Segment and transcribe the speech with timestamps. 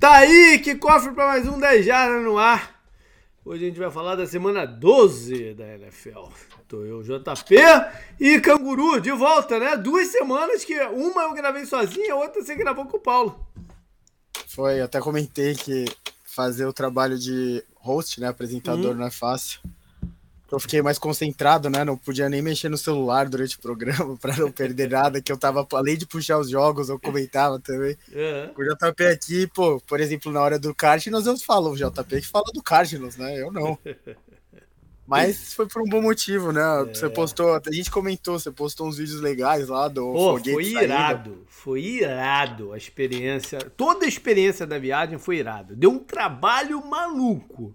[0.00, 2.82] Tá aí, que cofre para mais um 10 Jardas no ar.
[3.44, 6.30] Hoje a gente vai falar da semana 12 da NFL.
[6.66, 7.54] Tô eu, JP
[8.18, 9.76] e Canguru de volta, né?
[9.76, 13.46] Duas semanas que uma eu gravei sozinho, a outra você gravou com o Paulo.
[14.46, 15.84] Foi, até comentei que
[16.24, 19.00] fazer o trabalho de host, né, apresentador, uhum.
[19.00, 19.60] não é fácil
[20.50, 21.84] eu fiquei mais concentrado, né?
[21.84, 25.36] Não podia nem mexer no celular durante o programa para não perder nada, que eu
[25.36, 27.96] tava, além de puxar os jogos, eu comentava também.
[28.12, 28.52] Uhum.
[28.56, 32.26] O JP aqui, pô, por exemplo, na hora do Cardinals, eu falo, o JP que
[32.26, 33.40] fala do Cardinals, né?
[33.40, 33.78] Eu não.
[35.06, 36.62] Mas foi por um bom motivo, né?
[36.62, 36.94] É.
[36.94, 41.30] Você postou, a gente comentou, você postou uns vídeos legais lá do Pô, foi irado,
[41.30, 41.44] saindo.
[41.48, 45.74] foi irado a experiência, toda a experiência da viagem foi irado.
[45.74, 47.74] Deu um trabalho maluco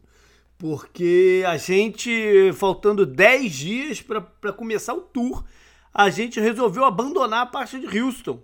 [0.65, 5.45] porque a gente, faltando 10 dias para começar o tour,
[5.93, 8.41] a gente resolveu abandonar a parte de Houston.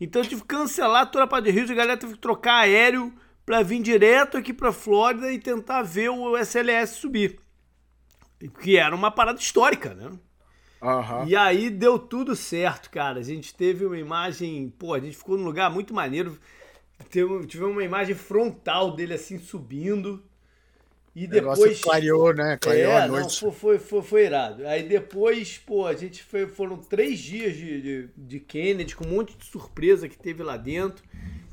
[0.00, 2.62] Então eu tive que cancelar toda a parte de Houston, a galera teve que trocar
[2.62, 3.14] aéreo
[3.46, 7.38] para vir direto aqui para Flórida e tentar ver o SLS subir.
[8.60, 10.10] Que era uma parada histórica, né?
[10.82, 11.24] Uhum.
[11.28, 13.20] E aí deu tudo certo, cara.
[13.20, 16.36] A gente teve uma imagem, pô, a gente ficou num lugar muito maneiro.
[17.08, 20.20] Tive uma imagem frontal dele assim subindo.
[21.18, 21.80] E depois.
[21.80, 22.56] clareou, né?
[22.60, 23.44] Clareou é, a noite.
[23.44, 24.64] Não, foi, foi, foi, irado.
[24.64, 29.16] Aí depois, pô, a gente foi, foram três dias de, de, de, Kennedy, com um
[29.16, 31.02] monte de surpresa que teve lá dentro.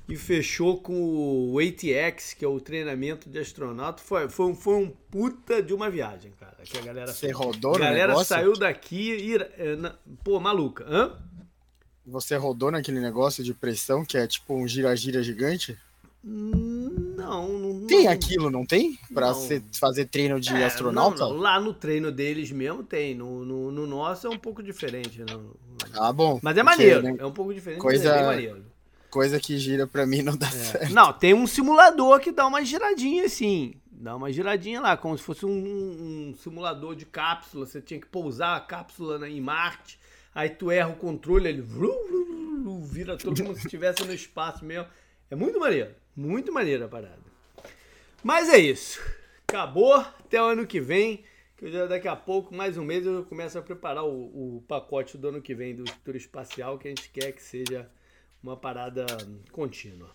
[0.08, 4.04] E fechou com o ATX, que é o treinamento de astronauta.
[4.04, 6.58] Foi, foi, um, foi um puta de uma viagem, cara.
[6.64, 9.36] Que a galera Você rodou, A galera saiu daqui e.
[9.36, 9.76] É,
[10.24, 10.86] pô, maluca.
[10.88, 11.18] Hã?
[12.06, 15.76] Você rodou naquele negócio de pressão que é tipo um gira-gira gigante?
[17.16, 17.88] Não, não.
[17.88, 18.98] Tem aquilo, não tem?
[19.14, 19.48] Pra não.
[19.74, 21.24] fazer treino de é, astronauta?
[21.24, 21.38] Não, não.
[21.38, 23.16] Lá no treino deles mesmo tem.
[23.16, 25.24] No, no, no, nosso é um pouco diferente.
[25.30, 25.52] Não.
[25.94, 26.40] Ah, bom.
[26.42, 27.02] Mas é maneiro.
[27.02, 27.16] Né?
[27.18, 28.66] É um pouco diferente, coisa, é maneiro.
[29.10, 30.52] Coisa que gira pra mim não dá é.
[30.52, 30.94] certo.
[30.94, 33.76] Não, tem um simulador que dá uma giradinha assim.
[33.90, 37.66] Dá uma giradinha lá, como se fosse um, um simulador de cápsula.
[37.66, 39.98] Você tinha que pousar a cápsula em Marte.
[40.34, 41.64] Aí tu erra o controle, ele
[42.84, 44.88] vira todo como se estivesse no espaço mesmo.
[45.32, 45.92] É muito maneiro.
[46.16, 47.20] Muito maneira a parada.
[48.24, 49.02] Mas é isso.
[49.48, 49.96] Acabou.
[49.96, 51.26] Até o ano que vem.
[51.58, 55.18] Que já daqui a pouco, mais um mês, eu começo a preparar o, o pacote
[55.18, 57.90] do ano que vem do futuro espacial, que a gente quer que seja
[58.44, 59.06] uma parada
[59.52, 60.10] contínua.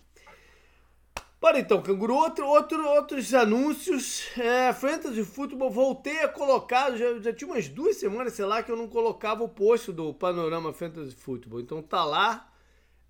[1.41, 4.27] Bora então, Canguru, outro, outro, outros anúncios.
[4.37, 8.71] É, Fantasy Football, voltei a colocar, já, já tinha umas duas semanas, sei lá, que
[8.71, 11.61] eu não colocava o post do Panorama Fantasy Football.
[11.61, 12.50] Então tá lá,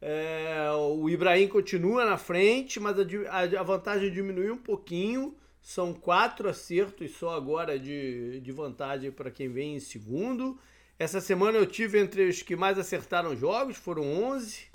[0.02, 5.36] é, o Ibrahim continua na frente, mas a, a, vantagem diminuiu um pouquinho.
[5.62, 10.60] São quatro acertos só agora de, de vantagem para quem vem em segundo.
[10.98, 14.66] Essa semana eu tive entre os que mais acertaram jogos, foram 11.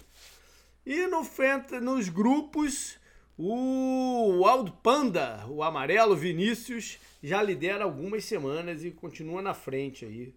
[0.85, 1.23] E no
[1.83, 2.97] nos grupos,
[3.37, 10.33] o Aldo Panda, o amarelo Vinícius, já lidera algumas semanas e continua na frente aí.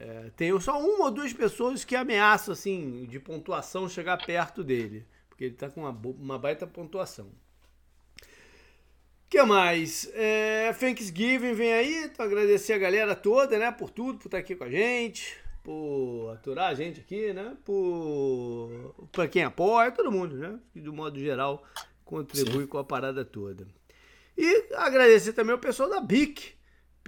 [0.00, 5.04] É, tem só uma ou duas pessoas que ameaçam, assim, de pontuação chegar perto dele.
[5.28, 7.26] Porque ele tá com uma, uma baita pontuação.
[7.26, 10.08] O que mais?
[10.14, 12.04] É, Thanksgiving vem aí.
[12.04, 13.72] Então, agradecer a galera toda, né?
[13.72, 15.36] Por tudo, por estar aqui com a gente.
[15.64, 17.56] Por aturar a gente aqui, né?
[17.64, 20.60] Por, por quem apoia, todo mundo, né?
[20.72, 21.64] Que, do modo geral,
[22.04, 22.68] contribui Sim.
[22.68, 23.66] com a parada toda.
[24.36, 26.54] E agradecer também o pessoal da BIC,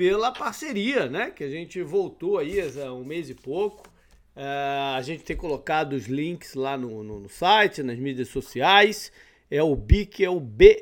[0.00, 1.30] pela parceria, né?
[1.30, 3.86] Que a gente voltou aí há um mês e pouco.
[4.34, 9.12] Uh, a gente tem colocado os links lá no, no, no, site, nas mídias sociais.
[9.50, 10.74] É o BIC, é o beek.com.br.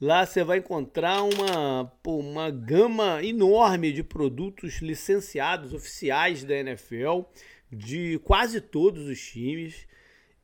[0.00, 7.22] Lá você vai encontrar uma, uma gama enorme de produtos licenciados oficiais da NFL,
[7.72, 9.84] de quase todos os times.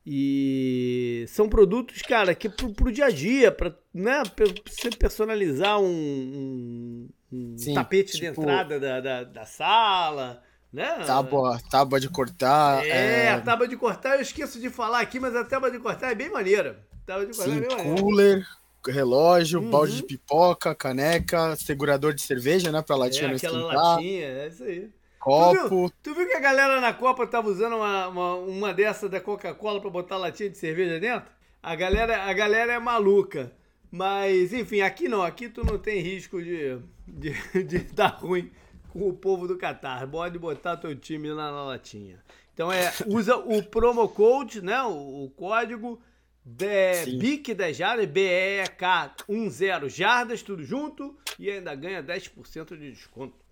[0.05, 4.21] E são produtos, cara, que pro, pro dia a dia, para né,
[4.63, 11.03] você personalizar um, um Sim, tapete tipo, de entrada da, da, da, sala, né?
[11.07, 12.85] Tábua, tábua de cortar.
[12.85, 15.79] É, é, a tábua de cortar eu esqueço de falar aqui, mas a tábua de
[15.79, 16.85] cortar é bem maneira.
[17.03, 18.01] Tábua de cortar Sim, é bem maneira.
[18.01, 18.47] cooler,
[18.87, 19.71] relógio, uhum.
[19.71, 23.83] balde de pipoca, caneca, segurador de cerveja, né, pra latinha é, não aquela esquentar.
[23.83, 24.89] latinha, é isso aí.
[25.25, 25.57] Copo.
[25.57, 29.09] Tu viu, tu viu que a galera na Copa tava usando uma, uma, uma dessa
[29.09, 31.31] da Coca-Cola pra botar latinha de cerveja dentro?
[31.63, 33.51] A galera, a galera é maluca.
[33.89, 35.23] Mas, enfim, aqui não.
[35.23, 36.77] Aqui tu não tem risco de,
[37.07, 37.33] de,
[37.65, 38.51] de dar ruim
[38.89, 40.07] com o povo do Catar.
[40.07, 42.23] Pode botar teu time lá na latinha.
[42.53, 44.79] Então é, usa o promo code, né?
[44.83, 45.99] O, o código
[46.47, 53.44] BIC10 jardas, B-E-K 10 jardas, tudo junto, e ainda ganha 10% de desconto.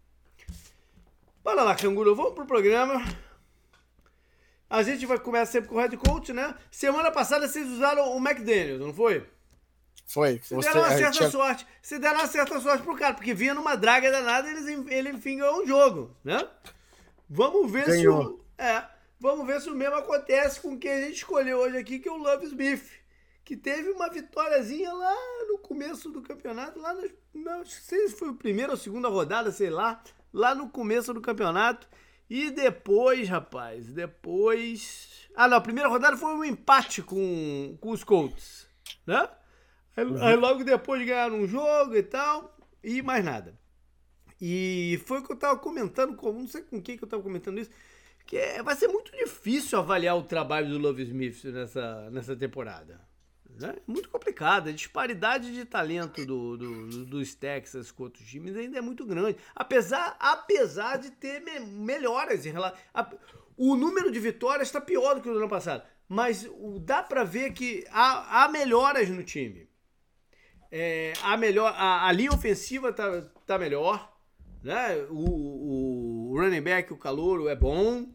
[1.44, 3.04] Bora lá, canguru, vamos pro programa.
[4.70, 6.56] A gente vai começar sempre com o head coach, né?
[6.72, 9.28] Semana passada vocês usaram o McDaniels, não foi?
[10.08, 10.40] Foi.
[10.40, 11.30] Você deram uma certa tinha...
[11.30, 11.68] sorte.
[11.82, 15.38] Você deram uma certa sorte pro cara, porque vinha numa draga danada e ele, enfim
[15.38, 16.48] ganhou um jogo, né?
[17.30, 18.22] Vamos ver Ganhou.
[18.22, 18.40] se o.
[18.58, 18.86] É.
[19.20, 22.12] Vamos ver se o mesmo acontece com quem a gente escolheu hoje aqui, que é
[22.12, 22.90] o Love Smith.
[23.44, 25.16] Que teve uma vitóriazinha lá
[25.50, 29.52] no começo do campeonato, lá no, não sei se foi o primeiro ou segunda rodada,
[29.52, 30.02] sei lá,
[30.34, 31.88] lá no começo do campeonato.
[32.30, 35.30] E depois, rapaz, depois.
[35.36, 38.68] Ah, não, a primeira rodada foi um empate com, com os Colts,
[39.06, 39.30] né?
[39.96, 40.24] Aí, uhum.
[40.24, 43.60] aí, logo depois ganharam um jogo e tal, e mais nada.
[44.42, 47.22] E foi o que eu tava comentando, com, não sei com quem que eu tava
[47.22, 47.72] comentando isso,
[48.26, 53.00] que é, vai ser muito difícil avaliar o trabalho do Love Smith nessa, nessa temporada.
[53.60, 53.76] Né?
[53.86, 54.70] Muito complicado.
[54.70, 59.38] A disparidade de talento do, do, dos Texas com outros times ainda é muito grande.
[59.56, 62.78] Apesar, apesar de ter me, melhoras em relação.
[63.56, 65.84] O número de vitórias está pior do que o ano passado.
[66.08, 69.70] Mas o, dá para ver que há, há melhoras no time.
[70.72, 74.12] É, a, melhor, a, a, linha ofensiva tá, tá melhor.
[74.64, 74.96] Né?
[75.10, 78.08] O, o running back, o calouro, é bom.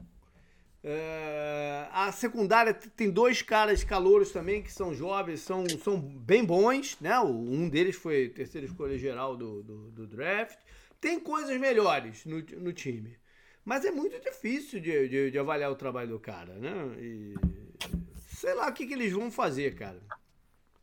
[0.91, 6.97] É, a secundária tem dois caras calouros também que são jovens, são, são bem bons,
[6.99, 7.21] né?
[7.21, 10.57] Um deles foi terceira escolha geral do, do, do draft.
[10.99, 13.19] Tem coisas melhores no, no time.
[13.67, 16.73] Mas é muito difícil de, de, de, avaliar o trabalho do cara, né?
[16.99, 17.35] E
[18.27, 20.01] sei lá o que, que eles vão fazer, cara.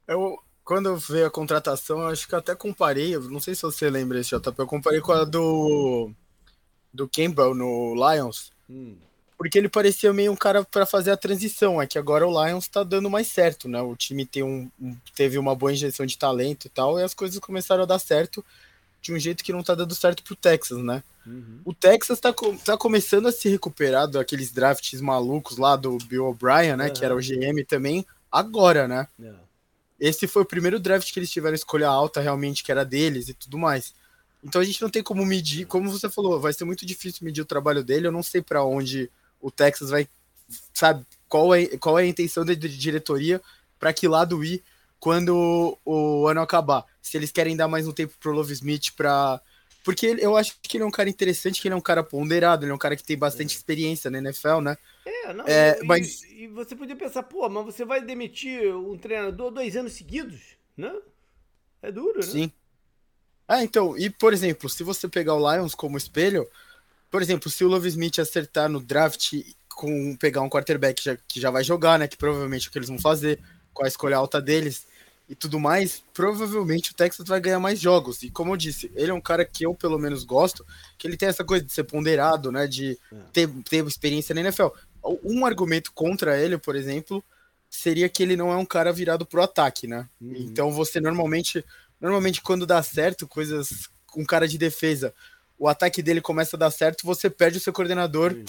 [0.07, 4.19] Eu, quando veio a contratação, eu acho que até comparei, não sei se você lembra
[4.19, 6.11] esse JP, eu comparei com a do,
[6.93, 8.53] do Campbell no Lions.
[8.69, 8.95] Hum
[9.37, 11.81] porque ele parecia meio um cara para fazer a transição.
[11.81, 13.81] É que agora o Lions tá dando mais certo, né?
[13.81, 14.69] O time tem um,
[15.15, 18.43] teve uma boa injeção de talento e tal, e as coisas começaram a dar certo
[19.01, 21.03] de um jeito que não tá dando certo pro Texas, né?
[21.27, 21.59] Uhum.
[21.63, 22.33] O Texas tá,
[22.63, 26.87] tá começando a se recuperar daqueles drafts malucos lá do Bill O'Brien, né?
[26.87, 26.93] Uhum.
[26.93, 29.07] Que era o GM também, agora, né?
[29.19, 29.35] Uhum.
[29.99, 33.33] Esse foi o primeiro draft que eles tiveram escolha alta realmente, que era deles e
[33.33, 33.93] tudo mais.
[34.43, 37.41] Então a gente não tem como medir, como você falou, vai ser muito difícil medir
[37.41, 38.07] o trabalho dele.
[38.07, 39.09] Eu não sei para onde
[39.41, 40.07] o Texas vai,
[40.73, 43.41] sabe, qual é, qual é a intenção da diretoria
[43.79, 44.63] para que lado ir
[44.99, 46.85] quando o, o, ano acabar.
[47.01, 49.41] Se eles querem dar mais um tempo pro Love Smith para
[49.83, 52.65] porque eu acho que ele é um cara interessante, que ele é um cara ponderado,
[52.65, 53.55] ele é um cara que tem bastante é.
[53.55, 54.75] experiência na NFL, né?
[55.05, 56.23] É, não, é, e, mas...
[56.23, 60.41] e você podia pensar, pô, mas você vai demitir um treinador dois anos seguidos,
[60.75, 60.91] né?
[61.83, 62.23] É duro, né?
[62.23, 62.51] Sim.
[63.47, 66.49] Ah, então, e por exemplo, se você pegar o Lions como espelho,
[67.15, 69.35] por exemplo, se o Love Smith acertar no draft
[69.69, 72.09] com pegar um quarterback já, que já vai jogar, né?
[72.09, 73.39] Que provavelmente é o que eles vão fazer,
[73.73, 74.85] com a escolha alta deles
[75.29, 78.21] e tudo mais, provavelmente o Texas vai ganhar mais jogos.
[78.21, 80.65] E como eu disse, ele é um cara que eu pelo menos gosto,
[80.97, 82.67] que ele tem essa coisa de ser ponderado, né?
[82.67, 83.15] De é.
[83.31, 84.67] ter, ter experiência na NFL.
[85.23, 87.23] Um argumento contra ele, por exemplo,
[87.69, 90.05] seria que ele não é um cara virado pro ataque, né?
[90.19, 90.35] Uhum.
[90.35, 91.63] Então você normalmente,
[91.97, 95.13] normalmente quando dá certo, coisas com um cara de defesa
[95.57, 98.45] o ataque dele começa a dar certo, você perde o seu coordenador Sim.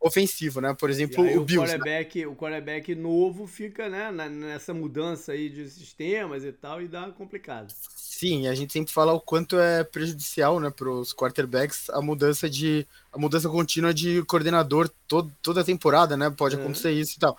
[0.00, 0.74] ofensivo, né?
[0.74, 1.72] Por exemplo, o, o Bills.
[1.72, 1.78] Né?
[1.78, 2.26] Quarterback, né?
[2.26, 7.72] O quarterback novo fica né, nessa mudança aí de sistemas e tal, e dá complicado.
[7.94, 12.50] Sim, a gente sempre fala o quanto é prejudicial, né, para os quarterbacks a mudança
[12.50, 16.28] de a mudança contínua de coordenador todo, toda a temporada, né?
[16.28, 16.58] Pode é.
[16.58, 17.38] acontecer isso e tal.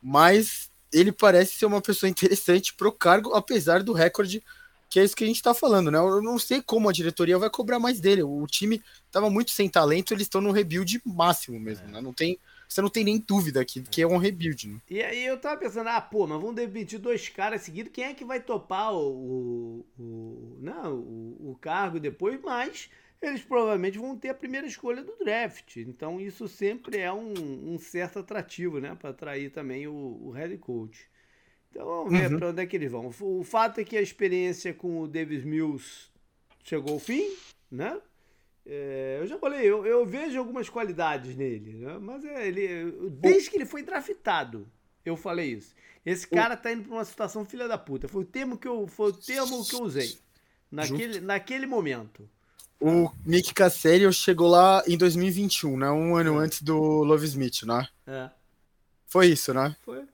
[0.00, 4.42] Mas ele parece ser uma pessoa interessante pro cargo, apesar do recorde
[4.92, 5.96] que é isso que a gente está falando, né?
[5.96, 8.22] Eu não sei como a diretoria vai cobrar mais dele.
[8.22, 11.92] O time estava muito sem talento, eles estão no rebuild máximo mesmo, é.
[11.92, 12.00] né?
[12.02, 14.78] Não tem, você não tem nem dúvida que, que é um rebuild, né?
[14.90, 18.12] E aí eu tava pensando, ah, pô, mas vamos demitir dois caras seguidos, quem é
[18.12, 22.38] que vai topar o, o, o não, o, o cargo depois?
[22.42, 22.90] Mas
[23.22, 25.78] eles provavelmente vão ter a primeira escolha do draft.
[25.78, 27.32] Então isso sempre é um,
[27.72, 28.94] um certo atrativo, né?
[28.94, 31.10] Para atrair também o, o head coach.
[31.72, 32.38] Então vamos ver uhum.
[32.38, 33.10] para onde é que eles vão.
[33.20, 36.10] O fato é que a experiência com o Davis Mills
[36.62, 37.34] chegou ao fim,
[37.70, 37.98] né?
[38.66, 41.98] É, eu já falei, eu, eu, vejo algumas qualidades nele, né?
[41.98, 44.68] mas é, ele, desde que ele foi draftado,
[45.04, 45.74] eu falei isso.
[46.06, 48.06] Esse cara tá indo para uma situação filha da puta.
[48.06, 50.16] Foi o termo que eu, foi o termo que eu usei
[50.70, 52.28] naquele, naquele momento.
[52.80, 55.90] O Nick Cassell chegou lá em 2021, né?
[55.90, 57.88] Um ano antes do Love Smith, né?
[58.06, 58.30] É.
[59.06, 59.76] Foi isso, né?
[59.84, 60.04] Foi.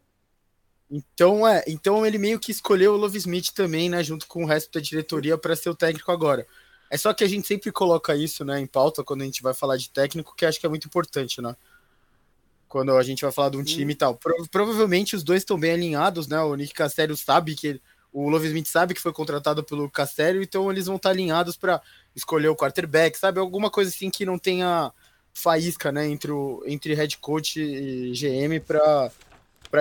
[0.90, 4.46] Então, é, então ele meio que escolheu o Love Smith também, né, junto com o
[4.46, 6.46] resto da diretoria para ser o técnico agora.
[6.90, 9.52] É só que a gente sempre coloca isso, né, em pauta quando a gente vai
[9.52, 11.54] falar de técnico, que acho que é muito importante, né?
[12.66, 14.14] Quando a gente vai falar de um time e tal.
[14.14, 16.40] Pro, provavelmente os dois estão bem alinhados, né?
[16.40, 17.80] O Nick Castello sabe que
[18.12, 21.80] o Love Smith sabe que foi contratado pelo Castello, então eles vão estar alinhados para
[22.16, 23.38] escolher o quarterback, sabe?
[23.38, 24.92] Alguma coisa assim que não tenha
[25.32, 29.10] faísca, né, entre, o, entre head coach e GM para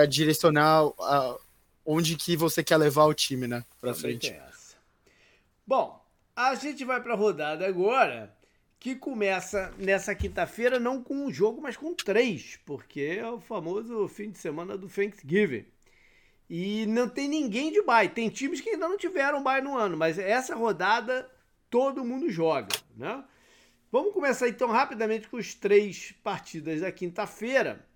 [0.06, 1.36] direcionar a,
[1.84, 4.34] onde que você quer levar o time, né, para frente.
[5.66, 6.04] Bom,
[6.34, 8.34] a gente vai para a rodada agora,
[8.78, 14.06] que começa nessa quinta-feira não com um jogo, mas com três, porque é o famoso
[14.08, 15.66] fim de semana do Thanksgiving.
[16.48, 18.08] E não tem ninguém de bye.
[18.08, 21.30] Tem times que ainda não tiveram bye no ano, mas essa rodada
[21.68, 23.22] todo mundo joga, né?
[23.90, 27.86] Vamos começar então rapidamente com os três partidas da quinta-feira.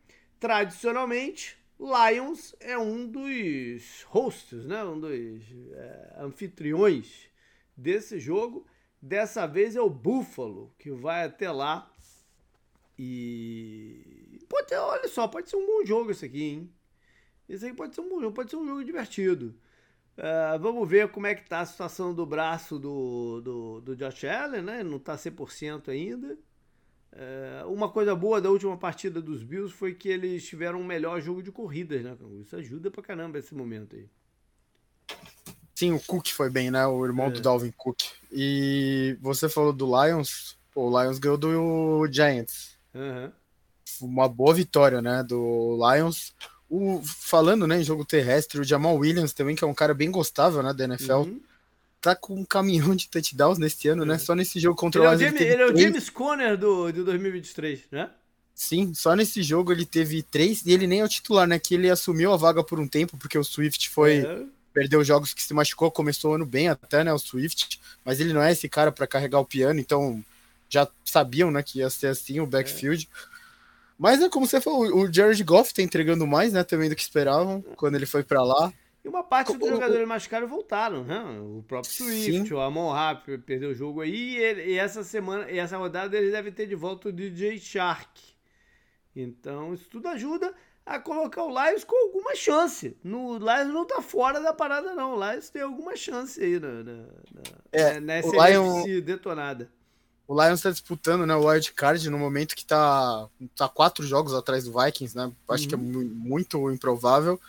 [0.40, 4.84] Tradicionalmente, Lions é um dos hosts, né?
[4.84, 7.28] Um dos é, anfitriões
[7.76, 8.66] desse jogo.
[9.00, 11.92] Dessa vez é o Buffalo que vai até lá
[12.96, 16.72] e pode, olha só, pode ser um bom jogo esse aqui, hein?
[17.48, 19.58] Esse aí pode ser um bom jogo, pode ser um jogo divertido.
[20.16, 24.24] Uh, vamos ver como é que tá a situação do braço do, do, do Josh
[24.24, 24.82] Allen, né?
[24.84, 26.38] Não tá 100% ainda.
[27.12, 31.20] Uh, uma coisa boa da última partida dos Bills foi que eles tiveram um melhor
[31.20, 32.16] jogo de corridas, né?
[32.40, 34.08] Isso ajuda pra caramba esse momento aí.
[35.74, 36.86] Sim, o Cook foi bem, né?
[36.86, 37.30] O irmão é.
[37.30, 38.00] do Dalvin Cook.
[38.30, 40.56] E você falou do Lions.
[40.72, 42.78] Pô, o Lions ganhou do Giants.
[42.94, 43.30] Uhum.
[44.00, 45.22] Uma boa vitória, né?
[45.22, 46.34] Do Lions.
[46.70, 50.10] O, falando né, em jogo terrestre, o Jamal Williams também, que é um cara bem
[50.10, 51.40] gostável né, da NFL, uhum.
[52.02, 54.18] Tá com um caminhão de touchdowns nesse ano, né?
[54.18, 55.22] Só nesse jogo contra ele o Lions.
[55.22, 58.10] É o James, ele, ele é o James Conner do, de 2023, né?
[58.54, 61.58] Sim, só nesse jogo ele teve três, e ele nem é o titular, né?
[61.58, 64.18] Que ele assumiu a vaga por um tempo, porque o Swift foi.
[64.18, 64.42] É.
[64.74, 67.12] Perdeu jogos que se machucou, começou o ano bem até, né?
[67.12, 70.24] O Swift, mas ele não é esse cara para carregar o piano, então
[70.68, 73.06] já sabiam, né, que ia ser assim o backfield.
[73.12, 73.32] É.
[73.98, 77.02] Mas é como você falou, o Jared Goff tá entregando mais, né, também do que
[77.02, 78.72] esperavam quando ele foi para lá.
[79.04, 81.20] E uma parte dos jogadores mais caros voltaram, né?
[81.40, 82.54] O próprio Swift, Sim.
[82.54, 84.12] o Amon Rap perdeu o jogo aí.
[84.12, 87.58] E, ele, e, essa semana, e essa rodada eles devem ter de volta o DJ
[87.58, 88.20] Shark.
[89.14, 90.54] Então, isso tudo ajuda
[90.86, 92.96] a colocar o Lions com alguma chance.
[93.02, 95.16] No Lions não tá fora da parada, não.
[95.16, 97.42] O Lions tem alguma chance aí na, na, na,
[97.72, 99.00] é, nessa o Lion...
[99.02, 99.68] detonada.
[100.26, 104.32] O Lions está disputando né, o wild card no momento que está tá quatro jogos
[104.32, 105.30] atrás do Vikings, né?
[105.48, 105.68] Acho uhum.
[105.68, 106.10] que é uhum.
[106.14, 107.40] muito improvável.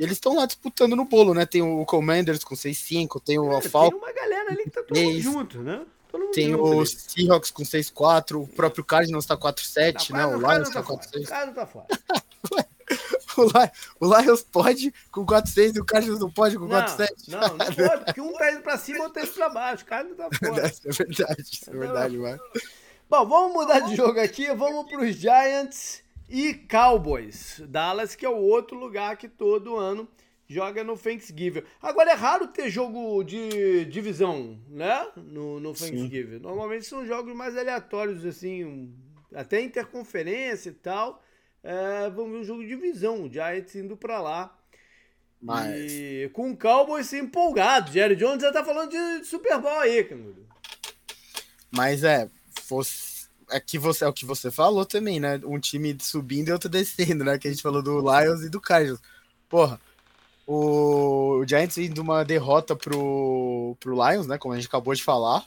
[0.00, 1.44] E eles estão lá disputando no bolo, né?
[1.44, 4.00] Tem o Commanders com 6-5, tem o é, Falcons.
[4.00, 5.84] Tem uma galera ali que tá todo mundo junto, né?
[6.32, 10.26] tem o Seahawks com 6-4, o próprio Cardinals tá 4-7, né?
[10.26, 11.22] O Lions tá 4-6.
[11.22, 11.86] O Cardinals tá fora.
[14.00, 17.08] o, Lions pode com 4-6 e o Cardinals não pode com 4-7?
[17.28, 19.48] Não, não, não pode, porque um tá indo pra cima e outro tá indo pra
[19.50, 19.84] baixo.
[19.84, 20.66] O Cardinals tá fora.
[20.72, 22.40] Isso é verdade, isso é verdade, mano.
[23.10, 27.60] Bom, vamos mudar de jogo aqui, vamos pros Giants e Cowboys.
[27.68, 30.08] Dallas, que é o outro lugar que todo ano
[30.48, 31.62] joga no Thanksgiving.
[31.80, 35.06] Agora é raro ter jogo de divisão, né?
[35.16, 36.38] No, no Thanksgiving.
[36.38, 36.42] Sim.
[36.42, 38.92] Normalmente são jogos mais aleatórios, assim,
[39.34, 41.22] até interconferência e tal.
[41.62, 44.56] É, vamos ver um jogo de divisão, o Giants indo para lá.
[45.40, 45.92] Mas...
[45.92, 47.92] E com o Cowboys empolgado.
[47.92, 50.08] Jerry Jones já tá falando de Super Bowl aí.
[51.70, 52.28] Mas é,
[52.60, 53.09] fosse,
[53.50, 55.40] é, que você, é o que você falou também, né?
[55.44, 57.38] Um time subindo e outro descendo, né?
[57.38, 59.00] Que a gente falou do Lions e do Cardinals.
[59.48, 59.80] Porra,
[60.46, 64.38] o Giants indo uma derrota pro, pro Lions, né?
[64.38, 65.44] Como a gente acabou de falar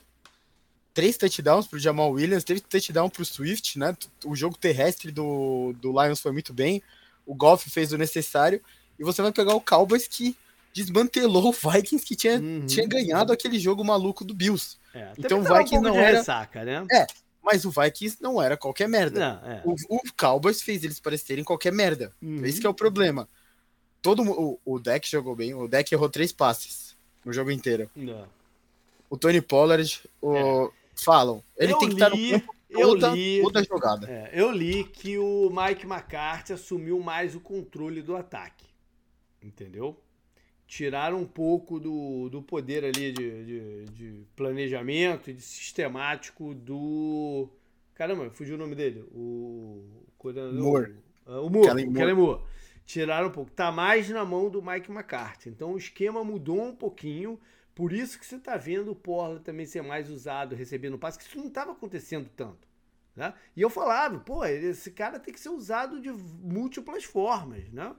[0.94, 3.98] três touchdowns pro Jamal Williams, teve touchdown pro Swift, né?
[4.24, 6.82] O jogo terrestre do, do Lions foi muito bem.
[7.26, 8.62] O Golf fez o necessário.
[9.00, 10.38] E você vai pegar o Cowboys que
[10.72, 12.66] desmantelou o Vikings que tinha, uhum.
[12.66, 14.78] tinha ganhado aquele jogo maluco do Bills.
[14.94, 16.20] É, então o Vikings um não era.
[16.20, 16.86] Ressaca, né?
[16.92, 17.08] É,
[17.44, 19.20] mas o Vikings não era qualquer merda.
[19.20, 19.62] Não, é.
[19.66, 22.14] o, o, Cowboys fez eles parecerem qualquer merda.
[22.22, 22.46] Uhum.
[22.46, 23.28] Esse é o problema.
[24.02, 25.54] Todo o, o deck jogou bem.
[25.54, 27.90] O deck errou três passes no jogo inteiro.
[27.96, 28.28] Não.
[29.10, 31.44] O Tony Pollard, o, é falam.
[31.58, 34.10] Ele eu tem que estar no campo toda, eu li, toda jogada.
[34.10, 38.66] É, eu li que o Mike McCarthy assumiu mais o controle do ataque.
[39.42, 39.98] Entendeu?
[40.66, 47.50] Tiraram um pouco do, do poder ali de, de, de planejamento e de sistemático do.
[47.94, 49.06] Caramba, fugiu o nome dele.
[49.14, 49.84] O.
[50.54, 50.96] Moore.
[51.26, 51.68] O, o Moore.
[51.68, 51.98] Kellen Moore.
[51.98, 52.42] Kellen Moore.
[52.86, 53.52] Tiraram um pouco.
[53.52, 55.50] Tá mais na mão do Mike McCarthy.
[55.50, 57.40] Então o esquema mudou um pouquinho.
[57.76, 61.26] Por isso que você está vendo o Porla também ser mais usado, recebendo passe, que
[61.26, 62.68] isso não estava acontecendo tanto.
[63.16, 63.34] Né?
[63.56, 67.96] E eu falava, pô, esse cara tem que ser usado de múltiplas formas, né?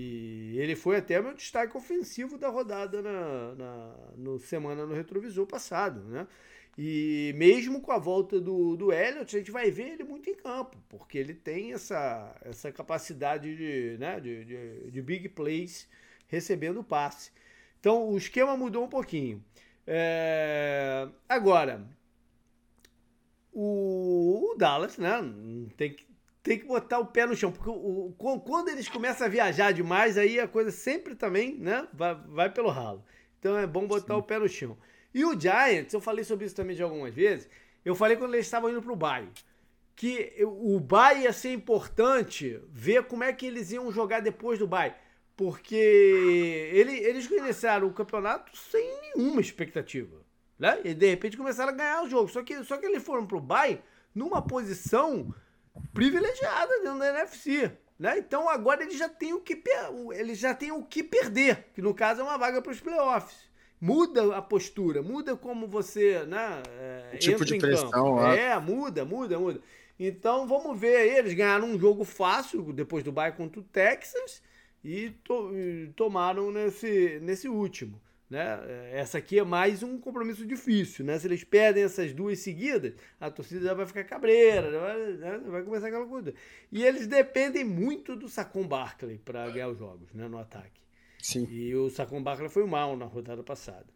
[0.00, 5.44] E ele foi até meu destaque ofensivo da rodada na, na no semana no retrovisor
[5.44, 6.28] passado, né?
[6.78, 10.36] E mesmo com a volta do, do Elliott, a gente vai ver ele muito em
[10.36, 15.88] campo, porque ele tem essa, essa capacidade de, né, de, de, de big plays
[16.28, 17.32] recebendo passe.
[17.80, 19.44] Então o esquema mudou um pouquinho.
[19.84, 21.08] É...
[21.28, 21.84] Agora,
[23.52, 25.18] o, o Dallas, né?
[25.76, 26.06] Tem que,
[26.48, 29.72] tem que botar o pé no chão, porque o, o, quando eles começam a viajar
[29.72, 31.86] demais, aí a coisa sempre também, né?
[31.92, 33.04] Vai, vai pelo ralo.
[33.38, 34.20] Então é bom botar Sim.
[34.20, 34.76] o pé no chão.
[35.12, 37.48] E o Giants, eu falei sobre isso também de algumas vezes,
[37.84, 39.30] eu falei quando eles estavam indo pro bairro
[39.94, 44.66] que o Bay ia ser importante ver como é que eles iam jogar depois do
[44.66, 44.94] Bay.
[45.36, 45.74] Porque
[46.72, 50.24] ele, eles iniciaram o campeonato sem nenhuma expectativa.
[50.56, 50.80] Né?
[50.84, 52.28] E de repente começaram a ganhar o jogo.
[52.28, 53.82] Só que, só que eles foram pro Bay
[54.14, 55.34] numa posição
[55.92, 57.72] privilegiada dentro da NFC.
[57.98, 58.18] Né?
[58.18, 59.60] Então agora eles já têm o que
[60.12, 63.48] eles já têm o que perder, que no caso é uma vaga para os playoffs.
[63.80, 66.62] Muda a postura, muda como você, né?
[67.12, 68.50] É, tipo de pressão, é.
[68.50, 69.60] é, muda, muda, muda.
[69.98, 71.18] Então vamos ver aí.
[71.18, 74.42] Eles ganharam um jogo fácil depois do Bayern contra o Texas
[74.82, 78.00] e, to e tomaram nesse, nesse último.
[78.30, 78.90] Né?
[78.92, 81.04] Essa aqui é mais um compromisso difícil.
[81.04, 81.18] Né?
[81.18, 85.40] Se eles perdem essas duas seguidas, a torcida já vai ficar cabreira, vai, né?
[85.46, 86.34] vai começar aquela coisa.
[86.70, 90.28] E eles dependem muito do Sacon Barkley para ganhar os jogos né?
[90.28, 90.80] no ataque.
[91.20, 91.48] Sim.
[91.50, 93.86] E o Sacon Barkley foi mal na rodada passada.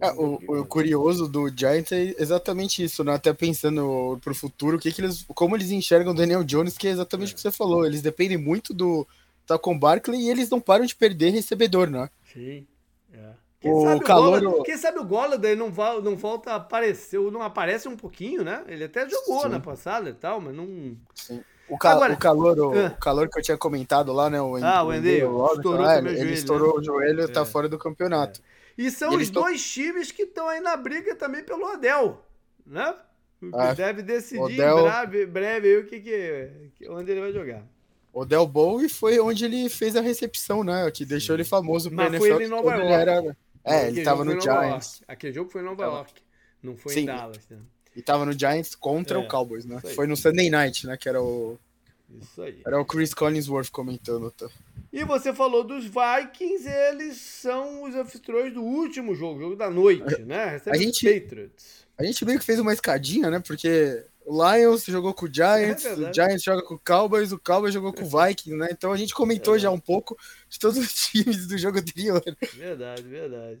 [0.00, 3.12] É, o, o, curioso do Giants é exatamente isso, né?
[3.12, 6.88] Até pensando pro futuro, o que, que eles, como eles enxergam o Daniel Jones, que
[6.88, 7.32] é exatamente é.
[7.32, 7.84] o que você falou.
[7.84, 9.06] Eles dependem muito do
[9.46, 12.08] Tacon Barkley e eles não param de perder recebedor, né?
[12.32, 12.66] Sim.
[13.12, 13.34] É.
[13.60, 14.42] Quem, o sabe calor...
[14.42, 15.70] o quem sabe o Golladay não,
[16.02, 18.64] não volta a aparecer, não aparece um pouquinho, né?
[18.66, 19.48] Ele até jogou Sim.
[19.50, 20.96] na passada e tal, mas não.
[21.14, 21.42] Sim.
[21.68, 24.40] O, ca Agora, o, calor, o, uh, calor que eu tinha comentado lá, né?
[24.40, 26.80] O, ah, o Endeu, estourou, ah, ele, joelho, estourou né?
[26.80, 27.34] o joelho e tá é.
[27.34, 28.40] tá fora do campeonato.
[28.40, 28.82] É.
[28.82, 32.24] E são e os dois times que estão aí na briga também pelo Odell,
[32.66, 32.94] né?
[33.54, 34.78] É, deve decidir Odell...
[34.78, 37.62] em breve, breve o que, que, onde ele vai jogar.
[38.12, 40.90] Odell Bowie foi onde ele fez a recepção, né?
[40.90, 42.84] Que deixou ele famoso Mas NFL, foi ele em Nova York.
[42.84, 43.36] Ele era...
[43.64, 45.02] É, ele tava no Giants.
[45.06, 46.22] Aquele jogo foi em Nova York,
[46.62, 47.00] não foi Sim.
[47.00, 47.48] em Dallas.
[47.48, 47.58] Né?
[47.94, 49.80] E tava no Giants contra é, o Cowboys, né?
[49.94, 50.96] Foi no Sunday Night, né?
[50.96, 51.58] Que era o
[52.18, 52.60] isso aí.
[52.66, 54.30] Era o Chris Collinsworth comentando.
[54.30, 54.48] Tá?
[54.92, 60.20] E você falou dos Vikings, eles são os anfitriões do último jogo, jogo da noite,
[60.22, 60.46] né?
[60.46, 61.86] Recebe a gente, Patriots.
[61.96, 63.40] A gente meio que fez uma escadinha, né?
[63.40, 67.38] Porque o Lions jogou com o Giants, é o Giants joga com o Cowboys, o
[67.38, 68.68] Cowboys jogou com o Vikings, né?
[68.70, 70.16] Então a gente comentou é já um pouco
[70.48, 72.22] de todos os times do jogo anterior.
[72.54, 73.60] Verdade, verdade.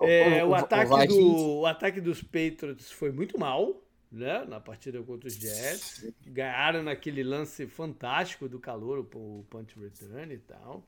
[0.00, 4.58] É, o, o, o, ataque do, o ataque dos Patriots foi muito mal, né, na
[4.58, 6.12] partida contra os Jets.
[6.26, 10.84] Ganharam naquele lance fantástico do calor, o punch return e tal.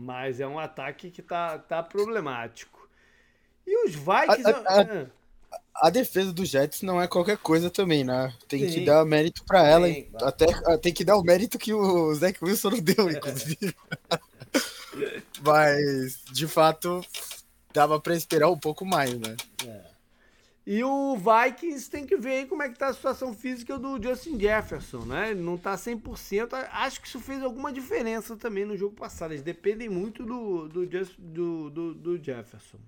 [0.00, 2.88] Mas é um ataque que tá, tá problemático.
[3.66, 4.46] E os Vikings.
[4.46, 5.19] A, a, a,
[5.74, 8.32] a defesa dos Jets não é qualquer coisa também, né?
[8.46, 8.74] Tem Sim.
[8.74, 9.88] que dar mérito para ela.
[9.88, 10.46] Sim, até
[10.78, 13.74] tem que dar o mérito que o Zach Wilson não deu, inclusive.
[15.42, 17.00] Mas, de fato,
[17.72, 19.36] dava para esperar um pouco mais, né?
[19.66, 19.90] É.
[20.66, 24.00] E o Vikings tem que ver aí como é que tá a situação física do
[24.00, 25.30] Justin Jefferson, né?
[25.30, 26.52] Ele não tá 100%.
[26.70, 29.32] Acho que isso fez alguma diferença também no jogo passado.
[29.32, 32.78] Eles dependem muito do, do, do, do, do Jefferson.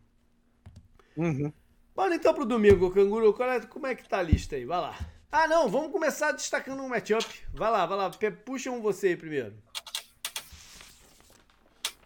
[1.17, 1.53] Uhum.
[1.95, 3.37] Bora então pro domingo, Canguru.
[3.43, 4.65] É, como é que tá a lista aí?
[4.65, 4.99] Vai lá.
[5.31, 7.27] Ah, não, vamos começar destacando um matchup.
[7.53, 8.11] Vai lá, vai lá.
[8.45, 9.55] Puxa um você aí primeiro.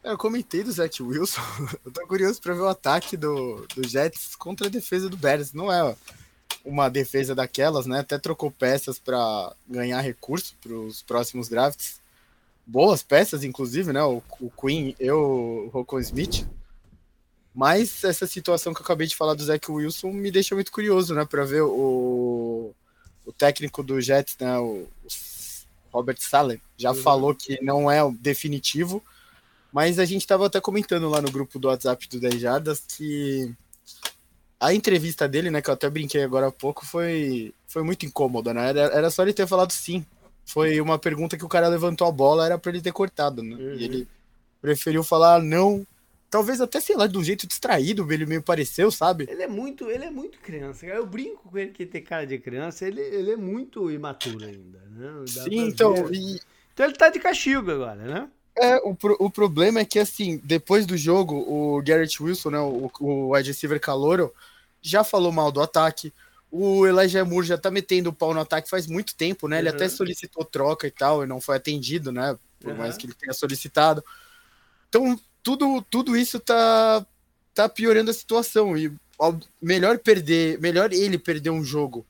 [0.03, 1.41] É, eu comentei do Zach Wilson.
[1.85, 5.53] Eu tô curioso para ver o ataque do, do Jets contra a defesa do Bears.
[5.53, 5.97] Não é
[6.65, 7.99] uma defesa daquelas, né?
[7.99, 12.01] Até trocou peças para ganhar recurso para os próximos drafts.
[12.65, 14.03] Boas peças, inclusive, né?
[14.05, 16.47] O, o Queen e o Rocco Smith.
[17.57, 21.15] Mas essa situação que eu acabei de falar do Zach Wilson me deixa muito curioso,
[21.15, 21.25] né?
[21.25, 22.75] Para ver o,
[23.25, 24.59] o técnico do Jets, né?
[24.59, 24.87] O,
[25.91, 27.03] Robert Saleh, já uhum.
[27.03, 29.03] falou que não é definitivo
[29.77, 33.55] mas a gente estava até comentando lá no grupo do WhatsApp do 10 Jardas que
[34.59, 38.55] a entrevista dele, né, que eu até brinquei agora há pouco, foi, foi muito incômoda,
[38.55, 38.71] né?
[38.71, 40.03] Era, era só ele ter falado sim.
[40.47, 43.55] Foi uma pergunta que o cara levantou a bola, era para ele ter cortado, né?
[43.55, 43.75] Uhum.
[43.75, 44.09] E ele
[44.63, 45.87] preferiu falar não.
[46.29, 49.27] Talvez até, sei lá, um jeito distraído, ele me pareceu, sabe?
[49.31, 50.85] Ele é muito, ele é muito criança.
[50.87, 54.83] Eu brinco com ele que tem cara de criança, ele, ele é muito imaturo ainda,
[54.91, 55.25] né?
[55.27, 55.95] Sim, então.
[56.13, 56.41] E...
[56.75, 58.29] Então ele tá de castigo agora, né?
[58.59, 62.91] É, o, o problema é que, assim, depois do jogo, o Garrett Wilson, né, o,
[63.01, 64.33] o wide receiver calouro,
[64.81, 66.13] já falou mal do ataque.
[66.51, 69.59] O Elijah Moore já tá metendo o pau no ataque faz muito tempo, né?
[69.59, 69.91] Ele até uhum.
[69.91, 72.39] solicitou troca e tal, e não foi atendido, né?
[72.61, 72.79] Por uhum.
[72.79, 74.03] mais que ele tenha solicitado.
[74.89, 77.07] Então, tudo, tudo isso tá,
[77.55, 78.77] tá piorando a situação.
[78.77, 78.93] E
[79.63, 82.05] melhor perder, melhor ele perder um jogo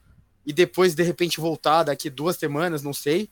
[0.47, 3.29] e depois, de repente, voltar daqui duas semanas, não sei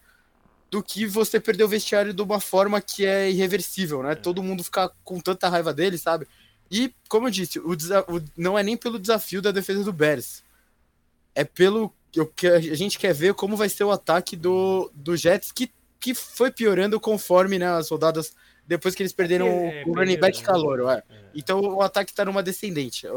[0.71, 4.13] do que você perder o vestiário de uma forma que é irreversível, né?
[4.13, 4.15] É.
[4.15, 6.27] Todo mundo ficar com tanta raiva dele, sabe?
[6.71, 10.43] E, como eu disse, o, o não é nem pelo desafio da defesa do Bears.
[11.35, 15.17] É pelo eu, que a gente quer ver como vai ser o ataque do, do
[15.17, 18.35] Jets, que, que foi piorando conforme né, as rodadas
[18.67, 20.45] depois que eles perderam é, o running back né?
[20.45, 20.91] calor.
[20.91, 20.99] É.
[20.99, 21.03] É.
[21.35, 23.07] Então o ataque está numa descendente.
[23.07, 23.11] É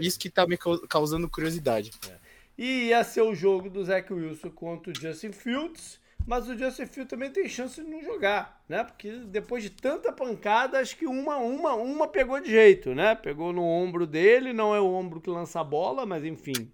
[0.00, 1.90] isso que está me causando curiosidade.
[2.08, 2.14] É.
[2.56, 6.00] E ia ser o jogo do Zach Wilson contra o Justin Fields.
[6.26, 8.82] Mas o Justin Fields também tem chance de não jogar, né?
[8.82, 13.14] Porque depois de tanta pancada, acho que uma, uma, uma pegou de jeito, né?
[13.14, 16.72] Pegou no ombro dele, não é o ombro que lança a bola, mas enfim,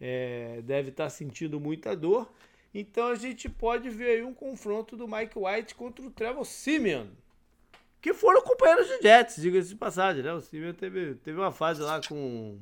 [0.00, 2.32] é, deve estar tá sentindo muita dor.
[2.72, 7.06] Então a gente pode ver aí um confronto do Mike White contra o Trevor Simeon,
[8.04, 10.30] que foram companheiros de Jets, diga-se de passagem, né?
[10.34, 12.58] O Simeon teve, teve uma fase lá com,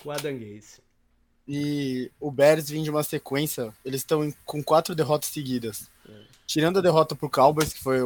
[0.00, 0.80] com o Adam Gaze.
[1.48, 5.90] E o Bears vem de uma sequência, eles estão com quatro derrotas seguidas.
[6.08, 6.12] É.
[6.46, 7.98] Tirando a derrota pro Cowboys, que foi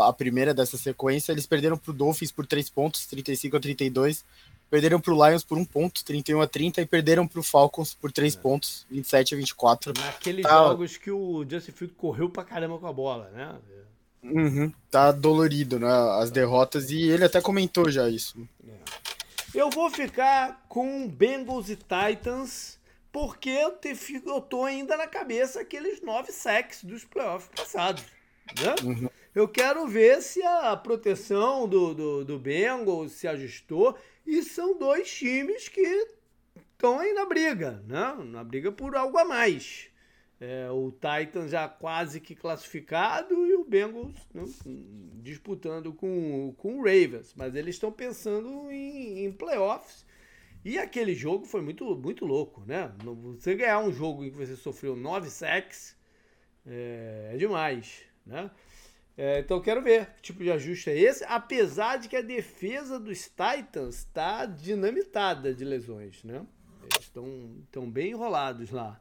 [0.00, 4.24] a primeira dessa sequência, eles perderam pro Dolphins por três pontos, 35 a 32.
[4.70, 8.36] Perderam pro Lions por um ponto, 31 a 30, e perderam pro Falcons por três
[8.36, 8.38] é.
[8.38, 9.92] pontos, 27 a 24.
[9.98, 10.50] Naqueles tá...
[10.50, 13.56] jogos que o Justin Field correu pra caramba com a bola, né?
[14.30, 15.88] Uhum, tá dolorido, né?
[16.20, 18.48] As derrotas, e ele até comentou já isso.
[18.66, 18.72] É.
[19.54, 22.78] Eu vou ficar com Bengals e Titans,
[23.10, 28.04] porque eu, te, eu tô ainda na cabeça aqueles nove sacks dos playoffs passados.
[28.60, 28.74] Né?
[28.84, 29.10] Uhum.
[29.34, 33.96] Eu quero ver se a proteção do, do, do Bengals se ajustou.
[34.26, 36.06] E são dois times que
[36.72, 38.16] estão aí na briga, né?
[38.24, 39.88] Na briga por algo a mais.
[40.38, 44.44] É, o Titans já quase que classificado e o Bengals né,
[45.22, 47.32] disputando com, com o Ravens.
[47.34, 50.04] Mas eles estão pensando em, em, playoffs.
[50.62, 52.92] E aquele jogo foi muito, muito louco, né?
[53.38, 55.96] Você ganhar um jogo em que você sofreu nove sacks
[56.66, 58.50] é, é demais, né?
[59.16, 63.00] É, então quero ver que tipo de ajuste é esse, apesar de que a defesa
[63.00, 66.44] dos Titans está dinamitada de lesões, né?
[66.82, 69.00] Eles estão bem enrolados lá.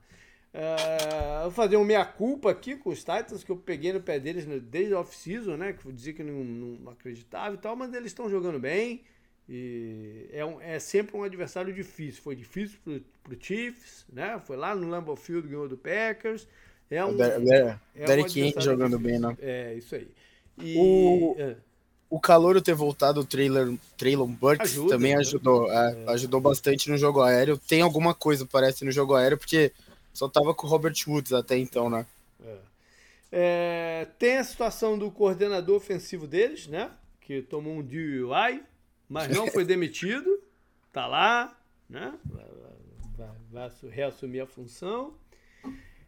[0.56, 4.46] Uh, vou fazer um meia-culpa aqui com os Titans, que eu peguei no pé deles
[4.64, 5.74] desde a off-season, né?
[5.74, 9.04] Que eu dizia que não, não acreditava e tal, mas eles estão jogando bem.
[9.50, 12.24] E é, um, é sempre um adversário difícil.
[12.24, 14.42] Foi difícil pro, pro Chiefs, né?
[14.46, 16.48] Foi lá no Lambeau Field, ganhou do Packers.
[16.90, 19.36] É um, é, é Derek um jogando bem, né?
[19.42, 20.08] É, isso aí.
[20.58, 21.58] E, o, é.
[22.10, 25.70] o calor ter voltado, o trailer, Traylon Burks Ajuda, também ajudou.
[25.70, 27.58] É, é, ajudou bastante no jogo aéreo.
[27.58, 29.74] Tem alguma coisa, parece, no jogo aéreo, porque
[30.16, 32.06] só tava com o Robert Woods até então, né?
[32.44, 32.58] É.
[33.32, 36.90] É, tem a situação do coordenador ofensivo deles, né?
[37.20, 38.64] Que tomou um DUI,
[39.10, 40.42] mas não foi demitido.
[40.94, 41.54] Tá lá,
[41.90, 42.18] né?
[42.24, 42.46] Vai,
[43.52, 45.14] vai, vai reassumir a função.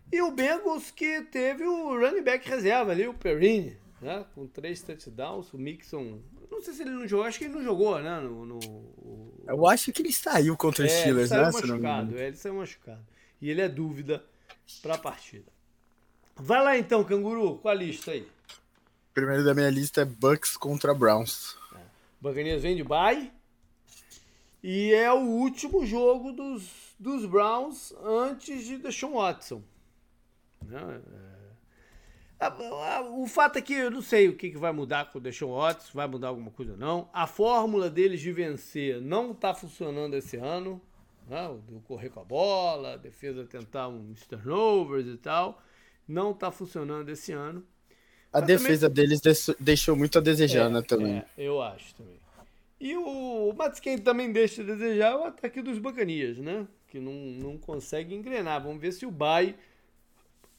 [0.10, 4.26] E o Bengals que teve o running back reserva ali, o Perrine, né?
[4.34, 5.52] Com três touchdowns.
[5.52, 6.22] O Mixon.
[6.50, 8.22] Não sei se ele não jogou, acho que ele não jogou, né?
[8.22, 9.44] No, no o...
[9.46, 11.52] Eu acho que ele saiu contra o é, Steelers, ele né?
[11.52, 14.24] Saiu machucado, é, ele saiu machucado e ele é dúvida
[14.82, 15.52] para a partida.
[16.36, 18.28] Vai lá então, Canguru, com a lista aí.
[19.14, 21.58] Primeiro da minha lista é Bucks contra Browns.
[21.76, 21.80] É.
[22.22, 23.32] Buccaneers vem de bye.
[24.62, 29.64] E é o último jogo dos, dos Browns antes de Deshaun Watson.
[30.64, 31.02] Né?
[32.40, 32.48] É...
[33.12, 35.90] O fato é que eu não sei o que vai mudar com o Deshaun Watson,
[35.94, 37.10] vai mudar alguma coisa ou não.
[37.12, 40.80] A fórmula deles de vencer não está funcionando esse ano
[41.28, 41.48] né?
[41.68, 45.62] do correr com a bola, a defesa tentar uns turnovers e tal.
[46.08, 47.66] Não está funcionando esse ano.
[48.32, 49.08] A Mas defesa também...
[49.08, 49.22] deles
[49.60, 51.18] deixou muito a desejar, é, né, também.
[51.18, 52.18] É, eu acho também.
[52.80, 56.68] E o, mas quem também deixa a desejar é o ataque dos Bacanias, né?
[56.88, 58.62] Que não, não consegue engrenar.
[58.62, 59.56] Vamos ver se o Bay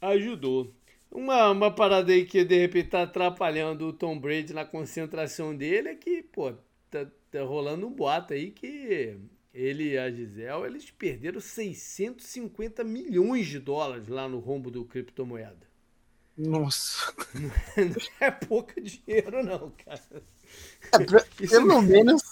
[0.01, 0.73] ajudou.
[1.11, 5.91] Uma, uma parada aí que de repente tá atrapalhando o Tom Brady na concentração dele
[5.91, 6.53] é que, pô,
[6.91, 9.17] tá, tá rolando um boato aí que
[9.59, 15.67] ele e a Gisele, eles perderam 650 milhões de dólares lá no rombo do criptomoeda.
[16.37, 17.13] Nossa.
[17.35, 17.51] Não
[18.21, 20.23] é pouco dinheiro, não, cara.
[20.93, 22.23] É, pra, pelo menos.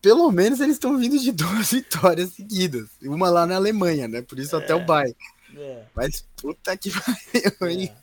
[0.00, 2.88] Pelo menos eles estão vindo de duas vitórias seguidas.
[3.02, 4.22] Uma lá na Alemanha, né?
[4.22, 5.14] Por isso é, até o Bay.
[5.54, 5.84] É.
[5.94, 7.90] Mas puta que pariu, hein?
[7.94, 7.96] É.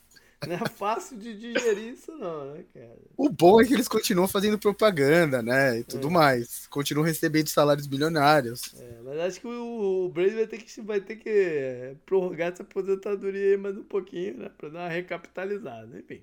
[0.46, 2.98] Não é fácil de digerir isso, não, né, cara?
[3.18, 5.80] O bom é que eles continuam fazendo propaganda, né?
[5.80, 6.12] E tudo é.
[6.12, 6.68] mais.
[6.68, 8.76] Continuam recebendo salários bilionários.
[8.78, 13.52] É, mas acho que o, Brady vai ter que, vai ter que prorrogar essa aposentadoria
[13.52, 14.52] aí mais um pouquinho, né?
[14.56, 16.22] Pra dar uma recapitalizada, enfim.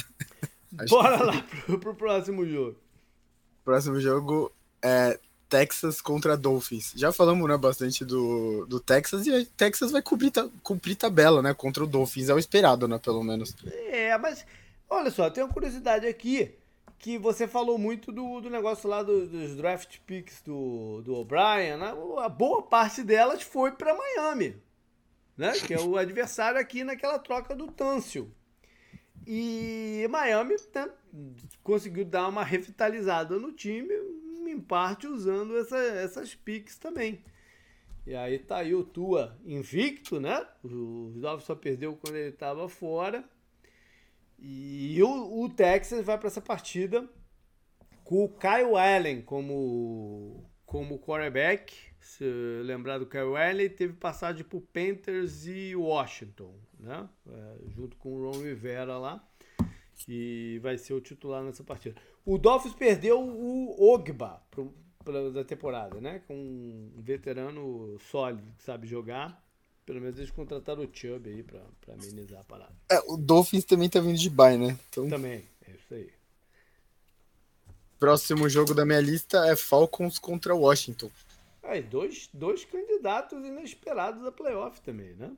[0.90, 2.78] Bora lá pro, pro próximo jogo.
[3.64, 4.52] Próximo jogo
[4.82, 5.18] é
[5.56, 6.92] Texas contra Dolphins.
[6.94, 10.30] Já falamos né, bastante do, do Texas e a Texas vai cumprir,
[10.62, 12.28] cumprir tabela né, contra o Dolphins.
[12.28, 13.56] É o esperado, né, pelo menos.
[13.66, 14.44] É, mas
[14.90, 16.54] olha só, tem uma curiosidade aqui
[16.98, 21.78] que você falou muito do, do negócio lá do, dos draft picks do, do O'Brien.
[21.78, 21.94] Né?
[22.18, 24.56] A boa parte delas foi para Miami.
[25.38, 25.52] né?
[25.52, 28.30] Que é o adversário aqui naquela troca do Tâncio.
[29.26, 30.88] E Miami né,
[31.62, 33.88] conseguiu dar uma revitalizada no time,
[34.48, 37.22] em parte usando essa, essas piques também.
[38.06, 40.46] E aí tá aí o Tua invicto, né?
[40.62, 43.24] O Dolphins só perdeu quando ele estava fora.
[44.38, 47.08] E o, o Texas vai para essa partida
[48.04, 51.74] com o Kyle Allen como, como quarterback.
[52.00, 52.24] Se
[52.62, 57.08] lembrar do Kyle Allen, teve passagem por Panthers e Washington, né?
[57.28, 59.28] É, junto com o Ron Rivera lá.
[60.06, 62.00] E vai ser o titular nessa partida.
[62.26, 64.74] O Dolphins perdeu o Ogba pro,
[65.32, 66.20] da temporada, né?
[66.26, 69.40] Com um veterano sólido que sabe jogar.
[69.86, 72.74] Pelo menos eles contrataram o Chubb aí pra, pra amenizar a parada.
[72.90, 74.76] É, o Dolphins também tá vindo de bye, né?
[74.90, 75.08] Então...
[75.08, 76.10] Também, é isso aí.
[77.96, 81.08] Próximo jogo da minha lista é Falcons contra Washington.
[81.62, 85.30] Aí, dois, dois candidatos inesperados a playoff também, né?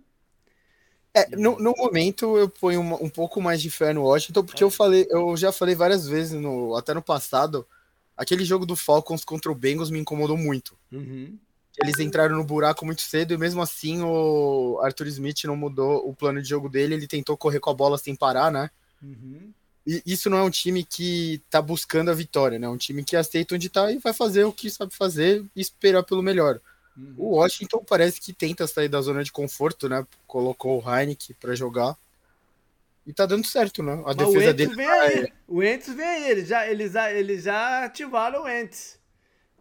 [1.14, 4.62] É, no, no momento eu ponho um, um pouco mais de fé no Washington, porque
[4.62, 4.66] é.
[4.66, 7.66] eu falei, eu já falei várias vezes, no, até no passado,
[8.16, 10.76] aquele jogo do Falcons contra o Bengals me incomodou muito.
[10.92, 11.38] Uhum.
[11.80, 16.14] Eles entraram no buraco muito cedo e mesmo assim o Arthur Smith não mudou o
[16.14, 18.68] plano de jogo dele, ele tentou correr com a bola sem parar, né?
[19.02, 19.52] Uhum.
[19.86, 22.66] E isso não é um time que tá buscando a vitória, né?
[22.66, 25.60] É um time que aceita onde tá e vai fazer o que sabe fazer e
[25.60, 26.60] esperar pelo melhor.
[26.98, 27.14] Uhum.
[27.16, 30.04] O Washington parece que tenta sair da zona de conforto, né?
[30.26, 31.96] Colocou o Heineken para jogar.
[33.06, 33.92] E tá dando certo, né?
[34.04, 34.74] A Mas defesa dele.
[34.74, 35.32] Vem tá aí.
[35.46, 36.30] O Ents vem aí.
[36.30, 38.98] Eles já, eles, eles já ativaram o Ents.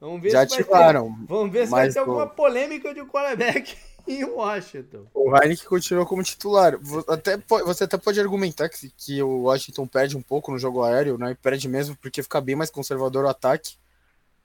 [0.01, 1.13] Vamos ver já se ativaram.
[1.13, 5.05] Ter, vamos ver se vai ter alguma polêmica de quarterback em Washington.
[5.13, 6.77] O Heineken continuou como titular.
[7.07, 11.17] Até, você até pode argumentar que, que o Washington perde um pouco no jogo aéreo,
[11.17, 11.31] né?
[11.31, 13.77] E perde mesmo porque fica bem mais conservador o ataque.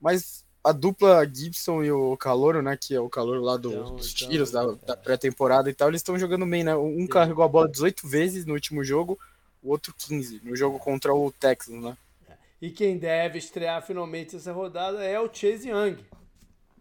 [0.00, 2.76] Mas a dupla Gibson e o Calouro, né?
[2.80, 5.88] Que é o Calor lá do, então, dos então, tiros da, da pré-temporada e tal,
[5.88, 6.76] eles estão jogando bem, né?
[6.76, 7.06] Um Sim.
[7.08, 9.18] carregou a bola 18 vezes no último jogo,
[9.62, 11.96] o outro 15, no jogo contra o Texas, né?
[12.60, 15.96] E quem deve estrear finalmente essa rodada é o Chase Young.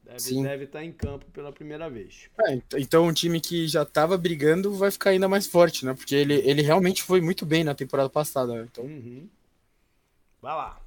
[0.04, 2.30] Deve, deve estar em campo pela primeira vez.
[2.46, 5.94] É, então um time que já estava brigando vai ficar ainda mais forte, né?
[5.94, 8.54] Porque ele, ele realmente foi muito bem na temporada passada.
[8.54, 8.68] Né?
[8.70, 8.84] Então...
[8.84, 9.28] Uhum.
[10.42, 10.81] Vai lá.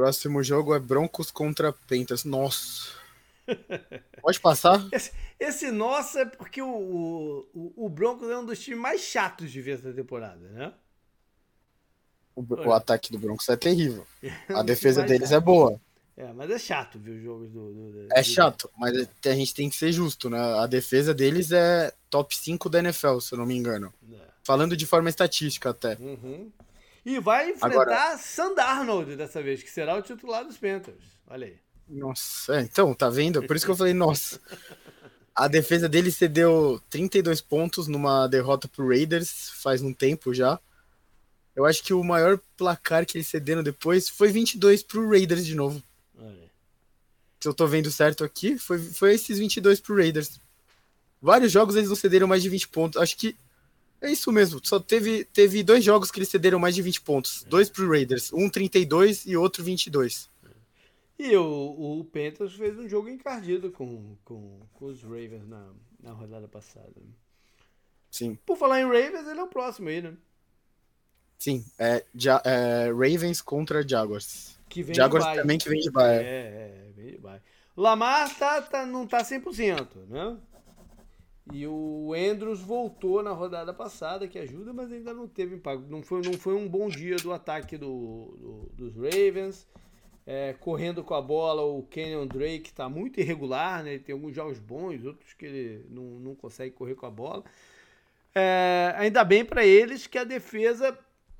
[0.00, 2.24] Próximo jogo é Broncos contra Panthers.
[2.24, 2.88] Nossa.
[4.22, 4.82] Pode passar?
[4.90, 9.52] Esse, esse nossa é porque o, o, o, Broncos é um dos times mais chatos
[9.52, 10.72] de ver essa temporada, né?
[12.34, 14.06] O, o ataque do Broncos é terrível.
[14.48, 15.36] A defesa deles chato.
[15.36, 15.80] é boa.
[16.16, 17.70] É, mas é chato ver os jogos do.
[17.70, 20.40] do, do é chato, mas a gente tem que ser justo, né?
[20.60, 23.92] A defesa deles é top 5 da NFL, se eu não me engano.
[24.10, 24.16] É.
[24.42, 25.98] Falando de forma estatística até.
[26.00, 26.50] Uhum.
[27.04, 28.18] E vai enfrentar Agora...
[28.18, 31.02] Sandarnold dessa vez, que será o titular dos Panthers.
[31.26, 31.56] Olha aí.
[31.88, 33.42] Nossa, é, então, tá vendo?
[33.42, 34.40] Por isso que eu falei, nossa.
[35.34, 40.60] A defesa dele cedeu 32 pontos numa derrota pro Raiders faz um tempo já.
[41.56, 45.54] Eu acho que o maior placar que eles cederam depois foi 22 pro Raiders de
[45.54, 45.82] novo
[47.40, 50.38] se eu tô vendo certo aqui, foi, foi esses 22 pro Raiders.
[51.22, 53.00] Vários jogos eles não cederam mais de 20 pontos.
[53.00, 53.34] Acho que
[54.00, 54.60] é isso mesmo.
[54.62, 57.44] Só teve, teve dois jogos que eles cederam mais de 20 pontos.
[57.48, 58.32] Dois pro Raiders.
[58.32, 60.30] Um 32 e outro 22.
[61.18, 65.68] E o, o Panthers fez um jogo encardido com, com, com os Ravens na,
[66.02, 66.94] na rodada passada.
[68.10, 68.38] Sim.
[68.46, 70.16] Por falar em Ravens, ele é o próximo aí, né?
[71.38, 74.58] Sim, é, ja, é Ravens contra Jaguars.
[74.68, 76.22] Que vem Jaguars também que vem de Bahia.
[76.22, 77.42] É, é, vem de Bahia.
[77.76, 80.38] Lamar tá, tá, não tá 100%, né?
[81.52, 85.86] E o Andrews voltou na rodada passada, que ajuda, mas ainda não teve impacto.
[85.88, 89.66] Não foi, não foi um bom dia do ataque do, do dos Ravens.
[90.26, 93.94] É, correndo com a bola, o Kenyon Drake está muito irregular, né?
[93.94, 97.42] Ele tem alguns jogos bons, outros que ele não, não consegue correr com a bola.
[98.34, 100.96] É, ainda bem para eles que a defesa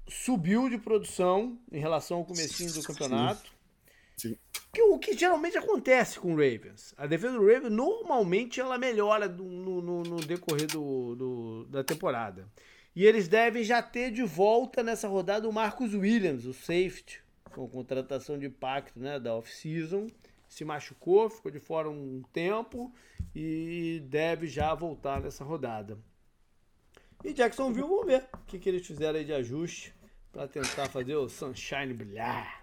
[0.09, 3.60] subiu de produção em relação ao comecinho do campeonato.
[4.21, 4.37] Sim.
[4.73, 6.95] Que, o que geralmente acontece com o Ravens.
[6.97, 12.47] A defesa do Ravens normalmente ela melhora no, no, no, decorrer do, do, da temporada.
[12.95, 17.23] E eles devem já ter de volta nessa rodada o Marcus Williams, o safety,
[17.55, 20.09] com contratação de impacto né, da off-season.
[20.49, 22.93] Se machucou, ficou de fora um tempo
[23.35, 25.99] e deve já voltar nessa rodada.
[27.25, 29.95] E Jacksonville, vamos ver o que, que eles fizeram aí de ajuste
[30.33, 32.60] para tentar fazer o Sunshine brilhar.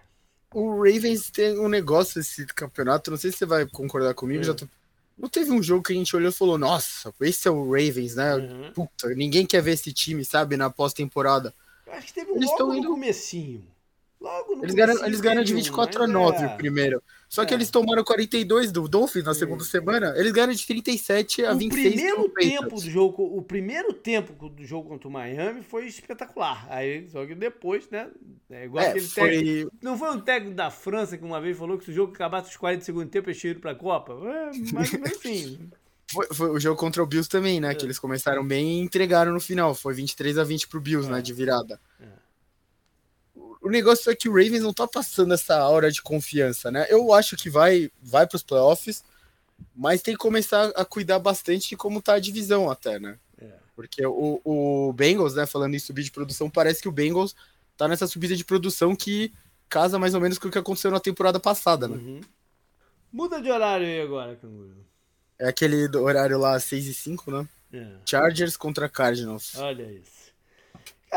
[0.54, 4.44] O Ravens tem um negócio esse campeonato, não sei se você vai concordar comigo, é.
[4.44, 4.66] já tô...
[5.16, 8.14] Não teve um jogo que a gente olhou e falou, nossa, esse é o Ravens,
[8.14, 8.36] né?
[8.36, 8.72] Uhum.
[8.72, 11.52] Puta, ninguém quer ver esse time, sabe, na pós-temporada.
[11.88, 12.88] Acho que teve um eles logo no indo...
[12.88, 13.66] comecinho.
[14.20, 16.46] Logo no eles ganham, eles ganham de 24 a 9 é...
[16.46, 17.02] o primeiro.
[17.28, 17.56] Só que é.
[17.56, 21.86] eles tomaram 42 do Dolphins na segunda semana, eles ganharam de 37 a o 26.
[21.86, 26.66] O primeiro tempo do jogo, o primeiro tempo do jogo contra o Miami foi espetacular.
[26.70, 28.08] Aí, só que depois, né?
[28.48, 29.30] É igual é, aquele foi...
[29.30, 29.72] técnico.
[29.82, 32.48] Não foi um técnico da França que uma vez falou que se o jogo acabasse
[32.48, 34.14] os 40 segundos tempo, eles tinham ido pra Copa?
[34.14, 35.70] É, mas enfim.
[36.10, 37.72] Foi, foi, o jogo contra o Bills também, né?
[37.72, 37.74] É.
[37.74, 39.74] Que eles começaram bem e entregaram no final.
[39.74, 41.12] Foi 23 a 20 pro Bills, é.
[41.12, 41.20] né?
[41.20, 41.78] De virada.
[42.00, 42.06] É.
[43.68, 46.86] O negócio é que o Ravens não tá passando essa aura de confiança, né?
[46.88, 49.04] Eu acho que vai, vai pros playoffs,
[49.76, 53.18] mas tem que começar a cuidar bastante de como tá a divisão até, né?
[53.38, 53.52] É.
[53.76, 57.36] Porque o, o Bengals, né, falando em subir de produção, parece que o Bengals
[57.76, 59.34] tá nessa subida de produção que
[59.68, 61.96] casa mais ou menos com o que aconteceu na temporada passada, né?
[61.96, 62.20] Uhum.
[63.12, 64.82] Muda de horário aí agora, Canguru.
[65.38, 67.48] É aquele horário lá 6 e 5, né?
[67.74, 67.96] É.
[68.06, 69.56] Chargers contra Cardinals.
[69.56, 70.27] Olha isso.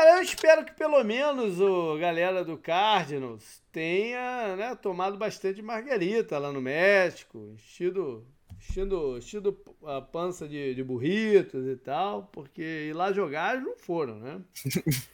[0.02, 6.40] Cara, eu espero que pelo menos o galera do Cardinals tenha né, tomado bastante margarita
[6.40, 8.26] lá no México, enchido,
[8.58, 14.18] enchido, enchido a pança de, de burritos e tal, porque ir lá jogar não foram,
[14.18, 14.40] né?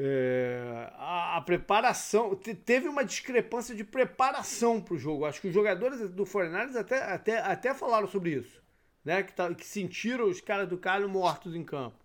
[0.00, 2.32] É, a, a, preparação.
[2.36, 5.24] Teve uma discrepância de preparação para o jogo.
[5.24, 8.62] Acho que os jogadores do Fortnite até, até, até falaram sobre isso.
[9.04, 9.24] Né?
[9.24, 11.96] Que, tá, que sentiram os caras do Carlos mortos em campo.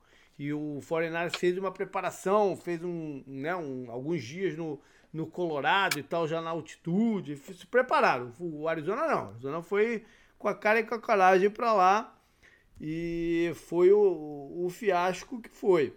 [0.43, 4.77] E o Fortnite fez uma preparação, fez um, né, um, alguns dias no,
[5.13, 7.37] no Colorado e tal, já na altitude.
[7.37, 8.33] Se prepararam.
[8.37, 9.27] O Arizona não.
[9.27, 10.03] O Arizona foi
[10.37, 12.19] com a cara e com a coragem para lá.
[12.81, 15.93] E foi o, o fiasco que foi.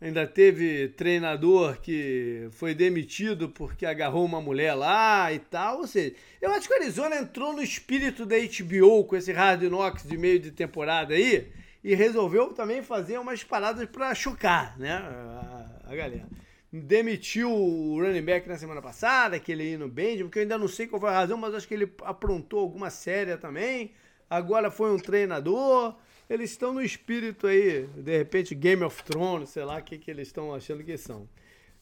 [0.00, 5.78] Ainda teve treinador que foi demitido porque agarrou uma mulher lá e tal.
[5.78, 9.62] Ou seja, eu acho que o Arizona entrou no espírito da HBO com esse Hard
[9.62, 11.52] Knocks de meio de temporada aí
[11.86, 14.92] e resolveu também fazer umas paradas para chocar, né?
[14.92, 16.26] A, a, galera.
[16.72, 20.66] Demitiu o running back na semana passada, aquele aí no Benjamin, que eu ainda não
[20.66, 23.92] sei qual foi a razão, mas acho que ele aprontou alguma séria também.
[24.28, 25.94] Agora foi um treinador
[26.28, 30.10] eles estão no espírito aí, de repente Game of Thrones, sei lá o que, que
[30.10, 31.28] eles estão achando que são.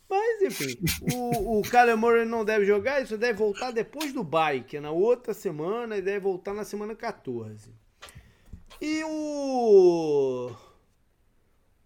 [0.06, 0.76] Mas, enfim,
[1.14, 4.80] o, o Kyler Murray não deve jogar, isso deve voltar depois do bye, que é
[4.80, 7.72] na outra semana, e deve voltar na semana 14.
[8.84, 10.54] E o.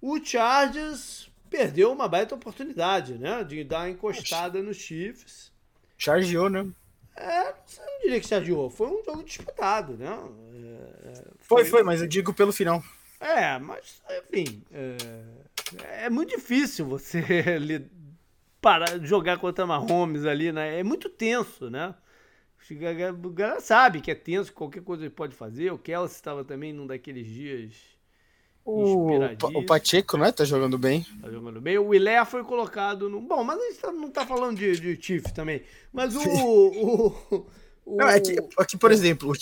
[0.03, 3.45] O Chargers perdeu uma baita oportunidade, né?
[3.45, 5.53] De dar uma encostada nos Chiefs.
[5.97, 6.67] Chargeou, né?
[7.15, 8.69] É, não diria que chargeou.
[8.69, 10.09] Foi um jogo disputado, né?
[11.05, 12.83] É, foi, foi, foi, mas eu digo pelo final.
[13.21, 14.61] É, mas, enfim.
[14.73, 17.23] É, é muito difícil você
[18.61, 20.81] parar, jogar contra Mahomes ali, né?
[20.81, 21.95] É muito tenso, né?
[23.25, 25.73] O galera sabe que é tenso, qualquer coisa ele pode fazer.
[25.73, 27.99] O Kelsey estava também num daqueles dias
[28.71, 30.31] o, o Pacheco, né?
[30.31, 31.07] Tá jogando bem.
[31.23, 31.79] Tá jogando bem.
[31.79, 33.19] O Wilé foi colocado no.
[33.19, 35.63] Bom, mas a gente tá, não tá falando de, de Chief também.
[35.91, 36.21] Mas o.
[36.21, 37.47] o, o...
[37.97, 39.33] Não, é que, é que, por exemplo,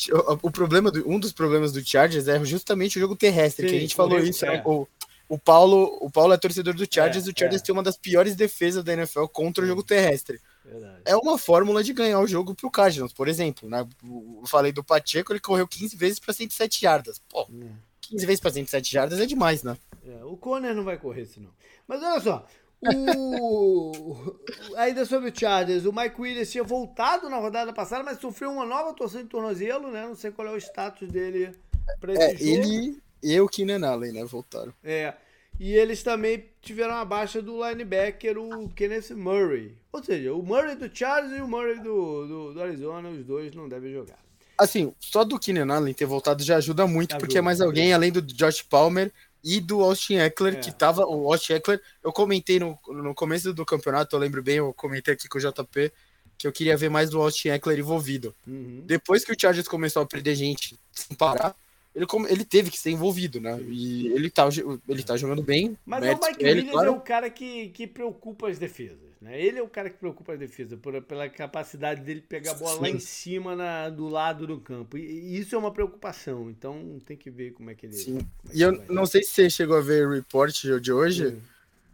[0.40, 3.76] o, problema do, um dos problemas do Chargers é justamente o jogo terrestre, Sim, que
[3.76, 4.46] a gente falou isso.
[4.46, 4.62] É.
[4.64, 4.86] O,
[5.28, 7.64] o, Paulo, o Paulo é torcedor do Chargers, é, o Chargers é.
[7.64, 10.40] tem uma das piores defesas da NFL contra o jogo terrestre.
[10.66, 11.02] Verdade.
[11.04, 13.68] É uma fórmula de ganhar o jogo pro Cardinals, por exemplo.
[13.68, 13.86] Né?
[14.04, 17.20] Eu falei do Pacheco, ele correu 15 vezes para 107 yardas.
[17.28, 17.66] Pô, é.
[18.02, 19.76] 15 vezes para 107 jardas é demais, né?
[20.04, 21.50] É, o Conner não vai correr senão.
[21.86, 22.46] Mas olha só,
[22.94, 24.36] o...
[24.76, 28.64] ainda sobre o Chargers, o Mike Williams tinha voltado na rodada passada, mas sofreu uma
[28.64, 30.06] nova torção de tornozelo, né?
[30.06, 31.52] Não sei qual é o status dele
[32.00, 32.44] para esse é, jogo.
[32.44, 34.24] Ele e o Keenan Allen, né?
[34.24, 34.72] Voltaram.
[34.84, 35.14] É.
[35.58, 39.74] E eles também tiveram a baixa do linebacker, o Kenneth Murray.
[39.92, 43.54] Ou seja, o Murray do Chargers e o Murray do, do, do Arizona, os dois
[43.54, 44.18] não devem jogar.
[44.58, 47.92] Assim, só do Keenan Allen ter voltado já ajuda muito, ajuda, porque é mais alguém
[47.92, 49.12] além do Josh Palmer
[49.44, 50.56] e do Austin Eckler, é.
[50.56, 51.06] que tava.
[51.06, 55.14] O Austin Eckler, eu comentei no, no começo do campeonato, eu lembro bem, eu comentei
[55.14, 55.92] aqui com o JP,
[56.38, 58.34] que eu queria ver mais do Austin Eckler envolvido.
[58.46, 58.82] Uhum.
[58.84, 61.54] Depois que o Chargers começou a perder gente sem parar,
[61.96, 63.58] ele, ele teve que ser envolvido, né?
[63.62, 64.46] E ele tá,
[64.86, 65.78] ele tá jogando bem.
[65.86, 66.88] Mas o Mike ele, Williams claro.
[66.88, 68.98] é o cara que, que preocupa as defesas.
[69.18, 69.40] Né?
[69.40, 72.76] Ele é o cara que preocupa a defesa, por, pela capacidade dele pegar a bola
[72.76, 72.82] Sim.
[72.82, 74.98] lá em cima na, do lado do campo.
[74.98, 77.94] E, e, isso é uma preocupação, então tem que ver como é que ele.
[77.94, 78.18] Sim.
[78.18, 78.86] É e eu vai.
[78.90, 81.30] não sei se você chegou a ver o report de hoje.
[81.30, 81.42] Sim.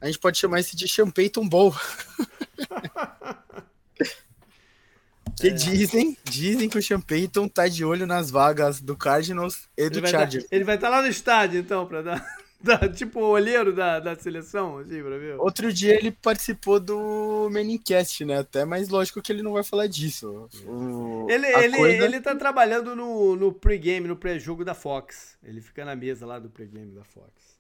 [0.01, 1.73] A gente pode chamar esse de Champeyton Bowl.
[5.43, 5.51] que é.
[5.51, 10.07] dizem, dizem que o Champeyton tá de olho nas vagas do Cardinals e do ele
[10.07, 10.45] Chargers.
[10.45, 12.25] Tá, ele vai estar tá lá no estádio, então, para dar.
[12.63, 15.35] Da, tipo o olheiro da, da seleção, assim, pra ver.
[15.41, 18.39] Outro dia ele participou do Menicast, né?
[18.39, 20.49] Até, mas lógico que ele não vai falar disso.
[20.65, 22.05] O, ele, ele, coisa...
[22.05, 25.37] ele tá trabalhando no, no pregame, no pré-jogo da Fox.
[25.43, 27.52] Ele fica na mesa lá do pregame da Fox.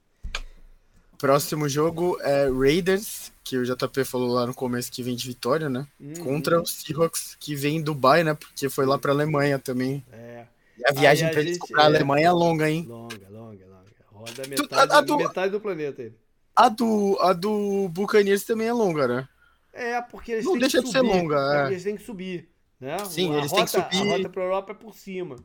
[1.22, 5.68] Próximo jogo é Raiders, que o JP falou lá no começo que vem de vitória,
[5.70, 5.86] né?
[6.00, 6.14] Uhum.
[6.14, 8.34] Contra o Seahawks, que vem em Dubai, né?
[8.34, 10.04] Porque foi lá pra Alemanha também.
[10.10, 10.46] É.
[10.76, 11.84] E a viagem para eles comprar é...
[11.84, 12.84] a Alemanha é longa, hein?
[12.88, 13.92] Longa, longa, longa.
[14.10, 16.12] Roda metade, a, a do, metade do planeta aí.
[16.56, 19.28] A do, a do Buccaneers também é longa, né?
[19.72, 21.66] É, porque eles Não deixa de ser longa, é.
[21.68, 22.48] Eles têm que subir,
[22.80, 22.98] né?
[23.04, 24.10] Sim, a eles rota, têm que subir.
[24.10, 25.36] A rota pra Europa é por cima.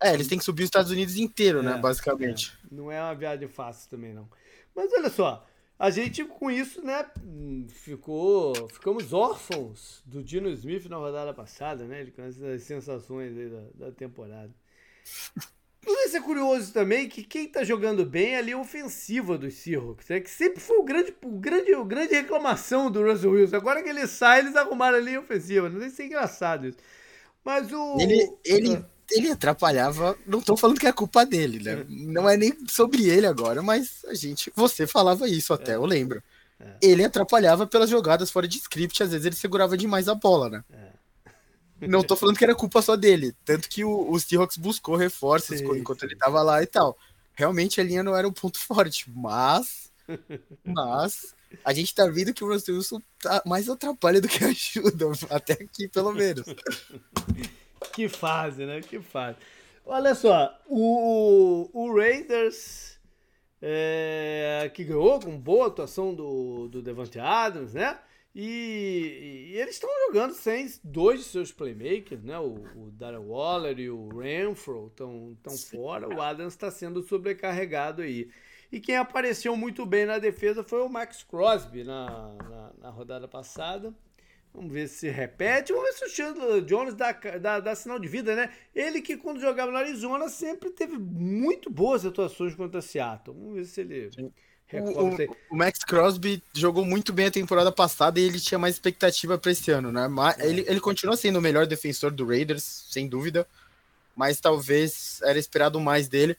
[0.00, 2.56] É, eles têm que subir os Estados Unidos inteiro, né, é, né, basicamente.
[2.64, 2.74] É.
[2.74, 4.26] Não é uma viagem fácil também, não.
[4.76, 5.46] Mas olha só,
[5.78, 7.04] a gente com isso, né,
[7.68, 13.48] ficou, ficamos órfãos do Dino Smith na rodada passada, né, ele com essas sensações aí
[13.48, 14.54] da, da temporada.
[15.88, 20.10] Mas é curioso também que quem tá jogando bem é ali a ofensiva dos Seahawks.
[20.10, 23.56] É que sempre foi o grande, o grande, o grande reclamação do Russell Wilson.
[23.56, 25.68] Agora que ele sai, eles arrumaram ali a ofensiva.
[25.68, 26.78] Não sei se é engraçado isso.
[27.44, 28.00] Mas o.
[28.00, 28.84] Ele, ele, ah.
[29.10, 30.16] Ele atrapalhava.
[30.26, 31.84] Não tô falando que é culpa dele, né?
[31.88, 34.52] Não é nem sobre ele agora, mas a gente.
[34.54, 35.76] Você falava isso até, é.
[35.76, 36.22] eu lembro.
[36.58, 36.76] É.
[36.82, 40.64] Ele atrapalhava pelas jogadas fora de script, às vezes ele segurava demais a bola, né?
[40.72, 41.86] É.
[41.86, 43.34] Não tô falando que era culpa só dele.
[43.44, 46.06] Tanto que o, o Seahawks buscou reforços sim, enquanto sim.
[46.06, 46.96] ele tava lá e tal.
[47.34, 49.92] Realmente a linha não era um ponto forte, mas.
[50.64, 51.34] Mas.
[51.64, 55.52] A gente tá vendo que o Russell Wilson tá mais atrapalha do que ajuda, até
[55.54, 56.46] aqui pelo menos.
[57.92, 58.80] que fase, né?
[58.80, 59.38] Que fase.
[59.84, 62.98] Olha só, o, o Raiders
[63.62, 67.98] é, que ganhou com boa atuação do, do Devante Adams, né?
[68.34, 72.38] E, e eles estão jogando sem dois de seus playmakers, né?
[72.38, 75.36] O, o Darren Waller e o Renfro estão
[75.70, 76.08] fora.
[76.08, 78.28] O Adams está sendo sobrecarregado aí.
[78.70, 83.26] E quem apareceu muito bem na defesa foi o Max Crosby na, na, na rodada
[83.26, 83.94] passada.
[84.56, 85.72] Vamos ver se repete.
[85.72, 88.50] Vamos ver se o Chandler Jones dá, dá, dá, sinal de vida, né?
[88.74, 93.36] Ele que quando jogava no Arizona sempre teve muito boas atuações contra Seattle.
[93.36, 94.10] Vamos ver se ele.
[94.10, 94.32] Sim
[94.72, 99.38] o, o, Max Crosby jogou muito bem a temporada passada e ele tinha mais expectativa
[99.38, 100.08] para esse ano, né?
[100.08, 100.48] Mas é.
[100.48, 103.46] ele, ele continua sendo o melhor defensor do Raiders, sem dúvida,
[104.16, 106.36] mas talvez era esperado mais dele.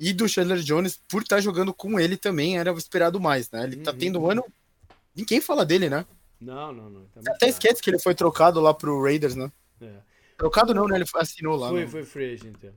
[0.00, 3.64] E do Chandler Jones, por estar tá jogando com ele também, era esperado mais, né?
[3.64, 3.98] Ele tá uhum.
[3.98, 4.44] tendo um ano.
[5.14, 6.04] Ninguém fala dele, né?
[6.40, 7.04] Não, não, não.
[7.06, 9.50] Tá Até esquece que ele foi trocado lá pro Raiders, né?
[9.80, 10.00] É.
[10.36, 10.96] Trocado não, né?
[10.96, 11.68] Ele assinou lá.
[11.68, 12.62] Foi, foi free agent.
[12.62, 12.72] É.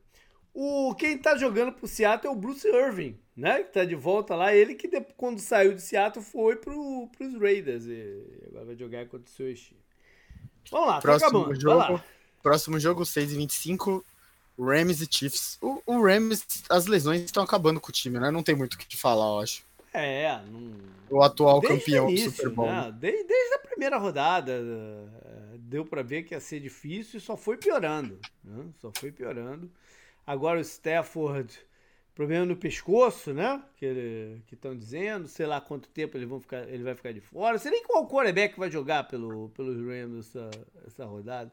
[0.53, 3.63] O, quem tá jogando pro Seattle é o Bruce Irving, né?
[3.63, 4.53] Que tá de volta lá.
[4.53, 7.85] Ele que quando saiu de Seattle foi pro, pros Raiders.
[7.85, 9.79] E agora vai jogar contra o seu time.
[10.69, 11.53] Vamos lá, tá próximo tá.
[11.53, 12.03] Jogo,
[12.41, 14.05] Próximo jogo, 6 e 25
[14.59, 15.57] Rams e Chiefs.
[15.61, 18.31] O, o Rams, as lesões estão acabando com o time, né?
[18.31, 19.63] Não tem muito o que falar, eu acho.
[19.93, 20.77] É, não...
[21.09, 22.67] o atual desde campeão início, do Super Bowl.
[22.67, 22.95] Né?
[22.99, 27.35] Desde, desde, a primeira rodada, eh, deu para ver que ia ser difícil e só
[27.35, 28.19] foi piorando.
[28.43, 28.65] Né?
[28.79, 29.69] Só foi piorando.
[30.25, 31.59] Agora o Stafford,
[32.15, 33.61] problema no pescoço, né?
[33.75, 37.57] Que estão dizendo, sei lá quanto tempo ele, vão ficar, ele vai ficar de fora.
[37.57, 40.49] Sei nem qual quarterback vai jogar pelo, pelos Rams essa,
[40.85, 41.51] essa rodada.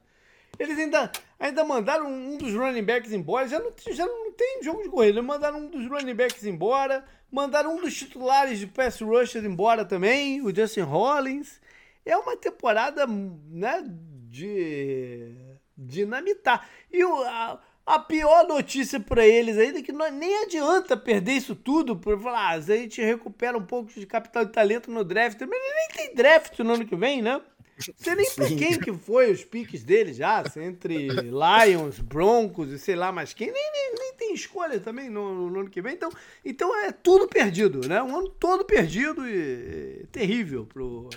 [0.59, 3.49] Eles ainda, ainda mandaram um dos running backs embora.
[3.49, 5.23] Já não, já não tem jogo de corrida.
[5.23, 7.05] Mandaram um dos running backs embora.
[7.31, 11.61] Mandaram um dos titulares de pass rusher embora também, o Justin Hollins.
[12.05, 13.85] É uma temporada, né,
[14.31, 15.35] de
[15.77, 16.67] dinamitar.
[16.91, 21.33] E o, a, a pior notícia para eles ainda é que não, nem adianta perder
[21.33, 25.05] isso tudo por falar, ah, a gente recupera um pouco de capital de talento no
[25.05, 27.41] draft, mas nem tem draft no ano que vem, né?
[27.79, 32.97] Sei nem pra quem que foi os piques dele já, entre Lions, Broncos e sei
[32.97, 36.11] lá mais quem, nem, nem, nem tem escolha também no, no, ano que vem, então,
[36.45, 38.03] então é tudo perdido, né?
[38.03, 41.09] Um ano todo perdido e, e terrível pro,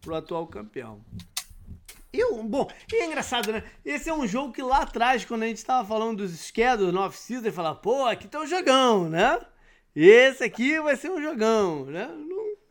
[0.00, 1.00] pro atual campeão.
[2.12, 3.64] Eu, bom, e é engraçado, né?
[3.84, 7.00] Esse é um jogo que lá atrás, quando a gente estava falando dos schedules no
[7.00, 9.40] off-season, falava, pô, aqui tá um jogão, né?
[9.94, 12.08] Esse aqui vai ser um jogão, né?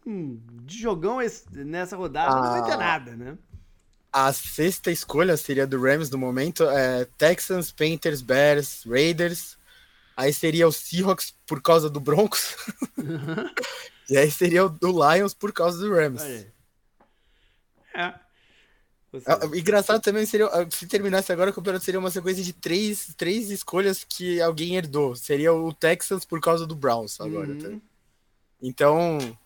[0.05, 1.19] De jogão
[1.51, 2.77] nessa rodada ah, não vai ter ah.
[2.77, 3.37] nada, né?
[4.11, 9.57] A sexta escolha seria do Rams no momento, é Texans, Panthers, Bears, Raiders.
[10.15, 12.55] Aí seria o Seahawks por causa do Broncos.
[12.97, 13.49] Uhum.
[14.09, 16.21] e aí seria o do Lions por causa do Rams.
[16.21, 16.45] É.
[17.95, 23.13] É, engraçado também seria, ah, se terminasse agora, o campeonato seria uma sequência de três,
[23.15, 25.15] três escolhas que alguém herdou.
[25.15, 27.51] Seria o Texans por causa do Browns agora.
[27.51, 27.81] Uhum.
[28.61, 29.37] Então,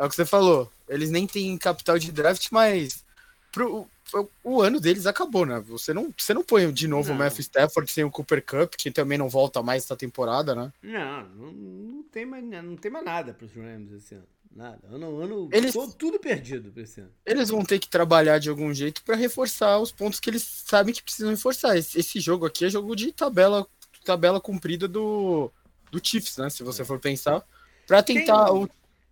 [0.00, 0.72] é o que você falou.
[0.88, 3.04] Eles nem têm capital de draft, mas
[3.52, 5.62] pro, o, o ano deles acabou, né?
[5.68, 7.16] Você não, você não põe de novo não.
[7.16, 10.72] o Matthew Stafford sem o Cooper Cup, que também não volta mais essa temporada, né?
[10.82, 14.26] Não, não, não tem, mais, não tem mais nada para os Rams esse ano.
[14.56, 14.80] Nada.
[14.90, 17.12] Ano, ano eles, tudo perdido pra esse ano.
[17.24, 20.94] Eles vão ter que trabalhar de algum jeito para reforçar os pontos que eles sabem
[20.94, 21.76] que precisam reforçar.
[21.76, 23.66] Esse, esse, jogo aqui é jogo de tabela,
[24.02, 25.52] tabela cumprida do,
[25.92, 26.48] do Chiefs, né?
[26.48, 27.44] Se você for pensar.
[27.86, 28.46] para tentar.
[28.46, 28.64] Quem...
[28.64, 28.68] O,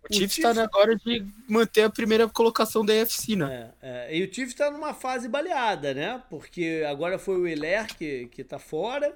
[0.09, 3.71] o, Chiefs está na hora de manter a primeira colocação da AFC, né?
[3.81, 4.17] É, é.
[4.17, 6.23] E o Chiefs está numa fase baleada, né?
[6.29, 9.15] Porque agora foi o Hilaire que, que tá fora.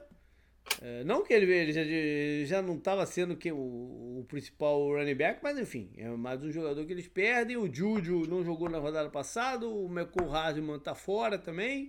[0.81, 4.79] É, não que ele, ele, já, ele já não estava sendo que, o, o, principal
[4.89, 7.57] running back, mas enfim, é mais um jogador que eles perdem.
[7.57, 11.87] O Juju não jogou na rodada passada, o McCall Hardman tá fora também.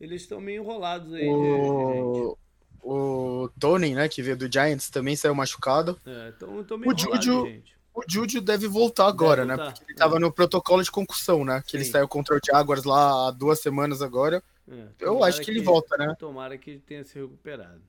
[0.00, 1.28] Eles estão meio enrolados aí.
[1.28, 2.36] O...
[2.82, 6.00] o Tony, né, que veio do Giants, também saiu machucado.
[6.06, 7.75] É, tô meio o Juju, gente.
[7.96, 9.72] O Juju deve voltar agora, deve né, voltar.
[9.72, 11.62] Porque ele estava no protocolo de concussão, né?
[11.64, 11.76] Que Sim.
[11.78, 14.42] ele saiu contra o Jaguars lá há duas semanas agora.
[14.68, 16.14] É, Eu acho que, que ele volta, né?
[16.18, 17.80] Tomara que ele tenha se recuperado.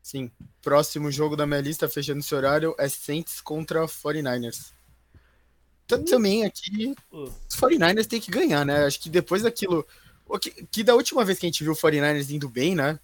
[0.00, 0.30] Sim.
[0.62, 4.70] Próximo jogo da minha lista, fechando esse horário, é Saints contra 49ers.
[5.90, 6.04] Uh.
[6.04, 7.24] Também aqui, uh.
[7.24, 8.84] os 49ers tem que ganhar, né?
[8.84, 9.84] Acho que depois daquilo.
[10.40, 12.98] Que, que da última vez que a gente viu o 49ers indo bem, né?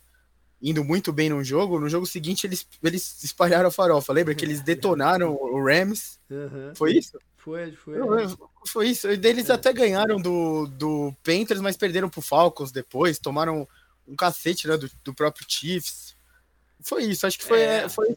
[0.60, 4.12] Indo muito bem num jogo, no jogo seguinte eles, eles espalharam a farofa.
[4.12, 6.18] Lembra que eles detonaram o Rams?
[6.28, 6.72] Uhum.
[6.74, 7.18] Foi isso?
[7.36, 7.94] Foi, foi.
[8.66, 9.08] Foi isso.
[9.08, 9.54] Eles é.
[9.54, 13.18] até ganharam do, do Panthers, mas perderam pro Falcons depois.
[13.18, 13.66] Tomaram
[14.06, 16.16] um cacete né, do, do próprio Chiefs.
[16.80, 17.60] Foi isso, acho que foi.
[17.60, 17.88] É.
[17.88, 18.16] foi...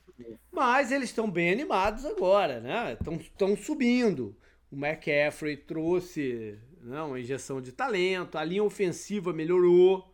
[0.52, 2.98] Mas eles estão bem animados agora, né?
[3.22, 4.36] Estão subindo.
[4.72, 10.11] O McCaffrey trouxe né, uma injeção de talento, a linha ofensiva melhorou,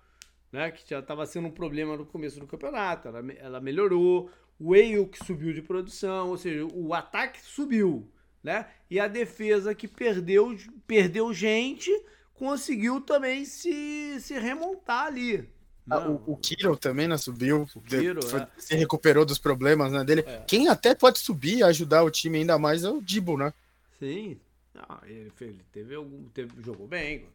[0.52, 0.72] né?
[0.72, 3.08] Que já estava sendo um problema no começo do campeonato.
[3.08, 4.30] Ela, ela melhorou.
[4.60, 4.74] O
[5.06, 8.10] que subiu de produção, ou seja, o ataque subiu,
[8.44, 8.66] né?
[8.90, 11.92] E a defesa que perdeu, perdeu gente
[12.34, 15.48] conseguiu também se, se remontar ali.
[15.90, 18.48] Ah, o, o Kiro também né, subiu, Kiro, foi, é.
[18.58, 20.24] se recuperou dos problemas né, dele.
[20.26, 20.44] É.
[20.46, 23.54] Quem até pode subir e ajudar o time ainda mais é o Dibo, né?
[24.00, 24.38] Sim.
[24.76, 26.26] Ah, ele, ele, teve algum.
[26.30, 27.26] Teve, jogou bem.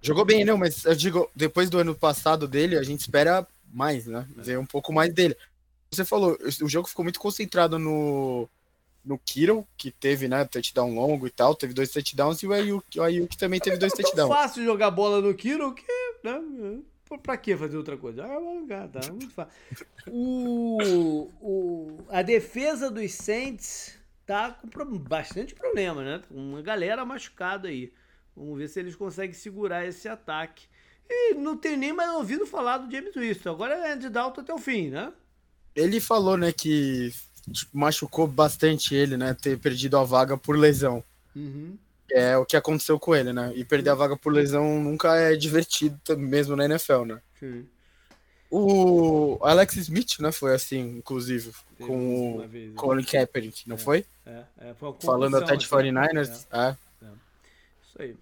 [0.00, 4.06] Jogou bem, não, mas eu digo, depois do ano passado dele, a gente espera mais,
[4.06, 4.26] né?
[4.38, 4.42] É.
[4.42, 5.36] Ver um pouco mais dele.
[5.90, 8.48] Você falou, o jogo ficou muito concentrado no,
[9.04, 12.98] no Kiro, que teve, né, touchdown longo e tal, teve dois touchdowns, e o Ayuk,
[12.98, 14.30] o Ayuk também teve dois é touchdowns.
[14.30, 15.84] É fácil jogar bola no Kiro que,
[16.24, 16.80] né,
[17.22, 18.24] Pra que fazer outra coisa?
[18.24, 19.00] Ah, vou lugar, tá?
[19.10, 19.52] Muito fácil.
[20.06, 26.22] O, o, a defesa dos Saints tá com bastante problema, né?
[26.30, 27.92] Uma galera machucada aí.
[28.36, 30.66] Vamos ver se eles conseguem segurar esse ataque.
[31.08, 33.50] E não tem nem mais ouvido falar do James Winston.
[33.50, 35.12] Agora é de Dalton até o fim, né?
[35.74, 37.12] Ele falou, né, que
[37.50, 39.34] tipo, machucou bastante ele, né?
[39.34, 41.02] Ter perdido a vaga por lesão.
[41.34, 41.76] Uhum
[42.12, 43.52] é o que aconteceu com ele, né?
[43.54, 47.20] E perder a vaga por lesão nunca é divertido, mesmo na NFL, né?
[47.40, 47.66] Sim.
[48.50, 50.30] O Alex Smith, né?
[50.30, 52.72] Foi assim, inclusive, Teve com o né?
[52.76, 54.04] Colin Kaepernick, não é, foi?
[54.26, 56.20] É, é, foi Falando até de 49ers.
[56.20, 56.46] Assim.
[56.52, 56.76] É.
[57.98, 58.04] é.
[58.06, 58.16] Isso aí.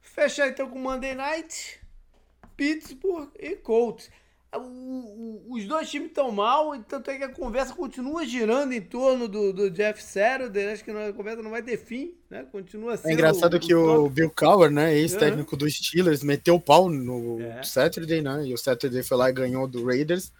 [0.00, 1.80] Fechar então com Monday Night,
[2.56, 4.10] Pittsburgh e Colts.
[4.54, 8.80] O, o, os dois times estão mal, tanto é que a conversa continua girando em
[8.80, 10.72] torno do, do Jeff Saturday.
[10.72, 12.46] Acho que a conversa não vai ter fim, né?
[12.50, 13.10] Continua sendo.
[13.10, 15.58] É engraçado o, que o, o Bill Cowher, né, ex-técnico uhum.
[15.58, 17.62] dos Steelers, meteu o pau no é.
[17.62, 18.46] Saturday, né?
[18.46, 20.32] E o Saturday foi lá e ganhou do Raiders.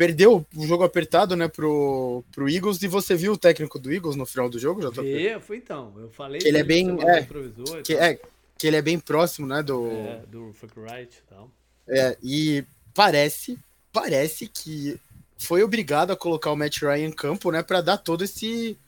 [0.00, 2.80] Perdeu o jogo apertado, né, pro, pro Eagles.
[2.80, 5.92] E você viu o técnico do Eagles no final do jogo, já É, foi então.
[5.98, 6.96] Eu falei que ele é bem.
[7.02, 8.18] É, que, é,
[8.56, 9.88] que ele é bem próximo, né, do.
[9.88, 11.50] É, do Fuck Right e tal.
[11.86, 13.58] É, e parece,
[13.92, 14.98] parece que
[15.36, 18.78] foi obrigado a colocar o Matt Ryan em campo, né, para dar todo esse,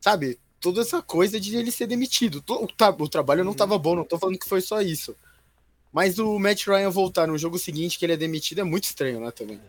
[0.00, 2.44] sabe, toda essa coisa de ele ser demitido.
[2.48, 5.16] O, tra o trabalho não estava bom, não tô falando que foi só isso.
[5.92, 9.18] Mas o Matt Ryan voltar no jogo seguinte que ele é demitido é muito estranho,
[9.18, 9.60] né, também.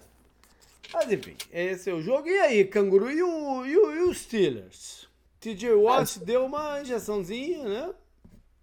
[0.93, 2.27] Mas enfim, esse é o jogo.
[2.27, 5.07] E aí, Canguru e, o, e, o, e os Steelers?
[5.39, 6.25] TJ Watt é.
[6.25, 7.93] deu uma injeçãozinha, né?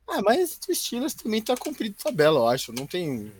[0.09, 2.73] Ah, mas o Steelers também tá cumprido tabela, eu acho.
[2.73, 3.33] Não tem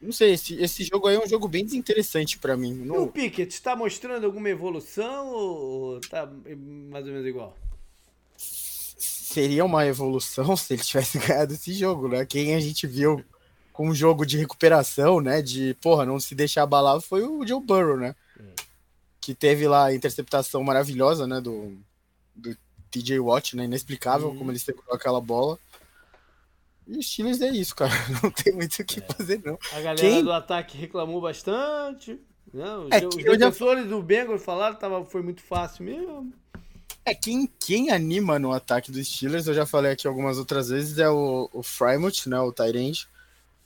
[0.00, 2.72] não sei, esse, esse jogo aí é um jogo bem desinteressante para mim.
[2.72, 2.94] Não...
[2.94, 7.56] E o Pickett está mostrando alguma evolução ou tá mais ou menos igual?
[8.36, 12.24] Seria uma evolução se ele tivesse ganhado esse jogo, né?
[12.24, 13.22] Quem a gente viu
[13.80, 15.40] com um jogo de recuperação, né?
[15.40, 18.14] De, porra, não se deixar abalar foi o Joe Burrow, né?
[18.38, 18.42] É.
[19.18, 21.40] Que teve lá a interceptação maravilhosa, né?
[21.40, 21.78] Do,
[22.36, 22.54] do
[22.90, 23.64] TJ Watt, né?
[23.64, 24.36] Inexplicável uhum.
[24.36, 25.58] como ele segurou aquela bola.
[26.86, 27.90] E os Steelers é isso, cara.
[28.22, 29.14] Não tem muito o que é.
[29.14, 29.58] fazer, não.
[29.72, 30.24] A galera Quem...
[30.24, 32.20] do ataque reclamou bastante.
[32.52, 32.76] Né?
[32.76, 33.90] Os, é, os defensores já...
[33.90, 36.34] do Bengals falaram que tava, foi muito fácil mesmo.
[37.02, 40.98] É, quem, quem anima no ataque dos Steelers, eu já falei aqui algumas outras vezes,
[40.98, 43.08] é o, o Frymouth, né, o Tyrande,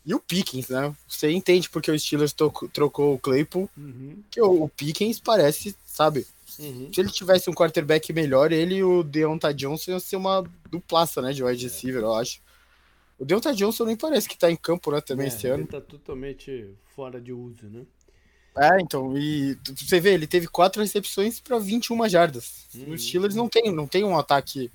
[0.06, 0.94] e o Pickens, né?
[1.08, 2.34] Você entende porque o Steelers
[2.72, 4.22] trocou o Claypool, uhum.
[4.30, 6.26] que o, o, Pickens parece, sabe?
[6.58, 6.90] Uhum.
[6.92, 11.22] Se ele tivesse um quarterback melhor, ele e o Deontay Johnson iam ser uma duplaça,
[11.22, 12.40] né, de wide receiver, eu acho.
[13.18, 15.62] O Deontay Johnson nem parece que tá em campo, né, também é, esse ano.
[15.62, 17.82] Ele tá totalmente fora de uso, né?
[18.56, 22.66] É, então, e você vê, ele teve quatro recepções para 21 jardas.
[22.74, 22.92] Hum.
[22.92, 24.70] Os Steelers não tem, não tem um ataque.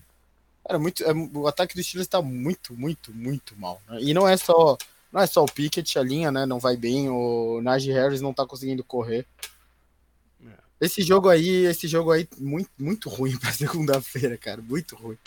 [0.67, 3.81] Era muito, é, o ataque dos Steelers tá muito, muito, muito mal.
[3.87, 3.99] Né?
[4.01, 4.77] E não é só,
[5.11, 8.33] não é só o Pickett, a linha, né, não vai bem, o Najee Harris não
[8.33, 9.25] tá conseguindo correr.
[10.45, 10.53] É.
[10.81, 15.17] Esse jogo aí, esse jogo aí muito, muito ruim para segunda-feira, cara, muito ruim.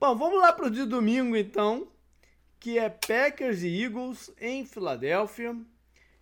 [0.00, 1.88] Bom, vamos lá pro dia domingo então,
[2.60, 5.56] que é Packers e Eagles em Filadélfia.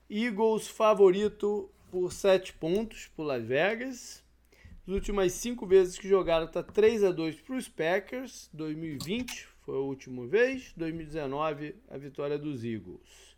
[0.08, 4.22] Eagles favorito por 7 pontos por Las Vegas.
[4.86, 8.48] As últimas 5 vezes que jogaram tá 3 a 2 para os Packers.
[8.52, 10.72] 2020 foi a última vez.
[10.76, 13.36] 2019 a vitória dos Eagles.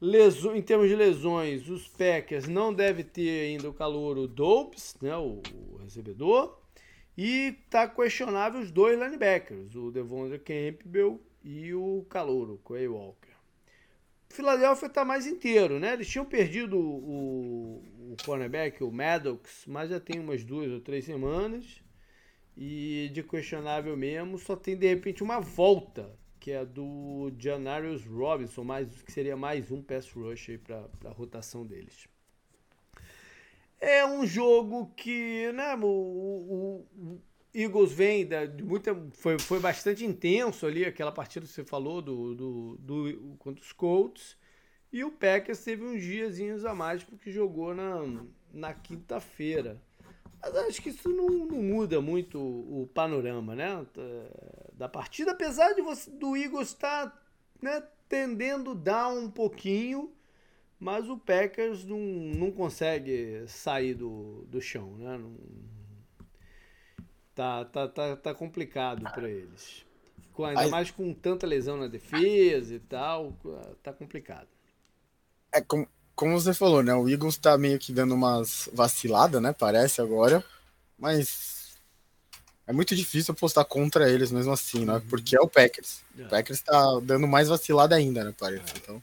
[0.00, 4.96] Leso, em termos de lesões, os Packers não devem ter ainda o calor o Dobbs,
[5.00, 5.40] né, o,
[5.70, 6.58] o recebedor.
[7.16, 13.28] E tá questionável os dois linebackers, o Devondre Campbell e o Calouro, Quay Walker.
[14.30, 15.92] Filadélfia está mais inteiro, né?
[15.92, 17.82] Eles tinham perdido o,
[18.12, 21.82] o cornerback, o Maddox, mas já tem umas duas ou três semanas.
[22.56, 28.64] E de questionável mesmo, só tem de repente uma volta, que é do Janarius Robinson,
[28.64, 32.06] mais, que seria mais um pass rush aí para a rotação deles.
[33.80, 37.22] É um jogo que, né, o, o, o
[37.54, 38.94] Eagles vem da, de muita.
[39.12, 43.72] Foi, foi bastante intenso ali, aquela partida que você falou do, do, do, contra os
[43.72, 44.36] Colts.
[44.92, 49.80] E o Packers teve uns diazinhos a mais porque jogou na, na quinta-feira.
[50.42, 53.86] Mas acho que isso não, não, muda muito o, panorama né,
[54.72, 57.16] da partida, apesar de você, do Eagles estar
[57.60, 60.12] né, tendendo a dar um pouquinho,
[60.80, 64.96] mas o Packers não, não consegue sair do, do chão.
[64.96, 65.16] Né?
[65.16, 65.36] Não,
[67.34, 69.86] Tá, tá, tá, tá complicado para eles.
[70.34, 73.34] Com, ainda Aí, mais com tanta lesão na defesa e tal,
[73.82, 74.48] tá complicado.
[75.50, 76.94] É como, como você falou, né?
[76.94, 79.52] O Eagles tá meio que dando umas vaciladas, né?
[79.52, 80.44] Parece agora.
[80.98, 81.76] Mas
[82.66, 84.94] é muito difícil apostar contra eles mesmo assim, né?
[84.94, 85.00] Uhum.
[85.08, 86.02] Porque é o Packers.
[86.18, 86.22] É.
[86.22, 88.34] O Packers tá dando mais vacilada ainda, né?
[88.38, 88.74] Parece.
[88.76, 89.02] Então...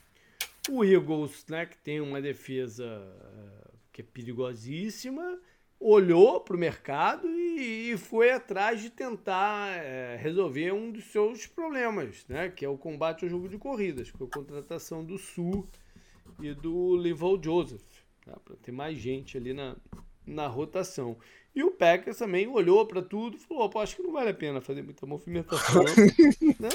[0.69, 1.65] O Eagles, né?
[1.65, 5.39] Que tem uma defesa eh, que é perigosíssima
[5.79, 11.47] olhou para o mercado e, e, foi atrás de tentar é, resolver um dos seus
[11.47, 12.49] problemas, né?
[12.49, 15.65] que é o combate ao jogo de corridas, com a contratação do Sul
[16.41, 17.81] e do Livol Joseph,
[18.25, 18.37] tá?
[18.43, 19.75] para ter mais gente ali na,
[20.25, 21.17] na rotação.
[21.55, 24.61] E o Packers também olhou para tudo e falou: acho que não vale a pena
[24.61, 25.83] fazer muita movimentação,
[26.59, 26.69] né?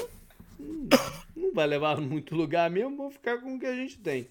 [0.59, 4.27] não, não vai levar muito lugar mesmo, vamos ficar com o que a gente tem.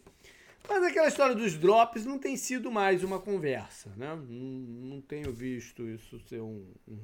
[0.69, 4.15] Mas aquela história dos drops não tem sido mais uma conversa, né?
[4.15, 6.99] Não, não tenho visto isso ser um, um,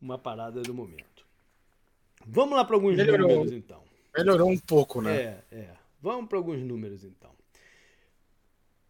[0.00, 1.26] uma parada do momento.
[2.26, 3.28] Vamos lá para alguns Melhorou.
[3.28, 3.82] números, então.
[4.16, 5.16] Melhorou um pouco, né?
[5.16, 5.77] É, é.
[6.00, 7.30] Vamos para alguns números, então.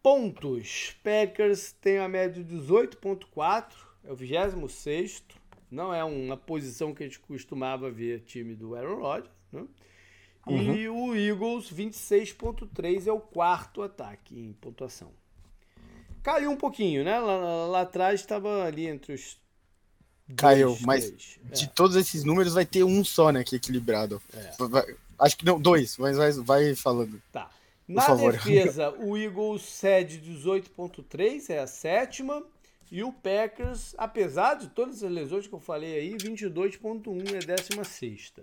[0.03, 0.97] Pontos.
[1.03, 3.73] Packers tem a média de 18.4,
[4.05, 5.25] é o 26
[5.71, 9.67] Não é uma posição que a gente costumava ver time do Aaron Rodgers, né?
[10.47, 10.75] Uhum.
[10.75, 15.13] E o Eagles, 26,3 é o quarto ataque em pontuação.
[16.23, 17.19] Caiu um pouquinho, né?
[17.19, 19.39] Lá, lá atrás estava ali entre os.
[20.37, 21.39] Caiu, dois, mas três.
[21.53, 21.69] de é.
[21.69, 23.45] todos esses números vai ter um só, né?
[23.45, 24.21] Que é equilibrado.
[24.33, 24.57] É.
[24.59, 27.21] Vai, acho que não, dois, mas vai, vai falando.
[27.33, 27.51] Tá.
[27.87, 28.33] Na favor.
[28.33, 32.45] defesa, o Eagles cede 18,3, é a sétima.
[32.91, 37.57] E o Packers, apesar de todas as lesões que eu falei aí, 22,1 é a
[37.57, 38.43] décima sexta.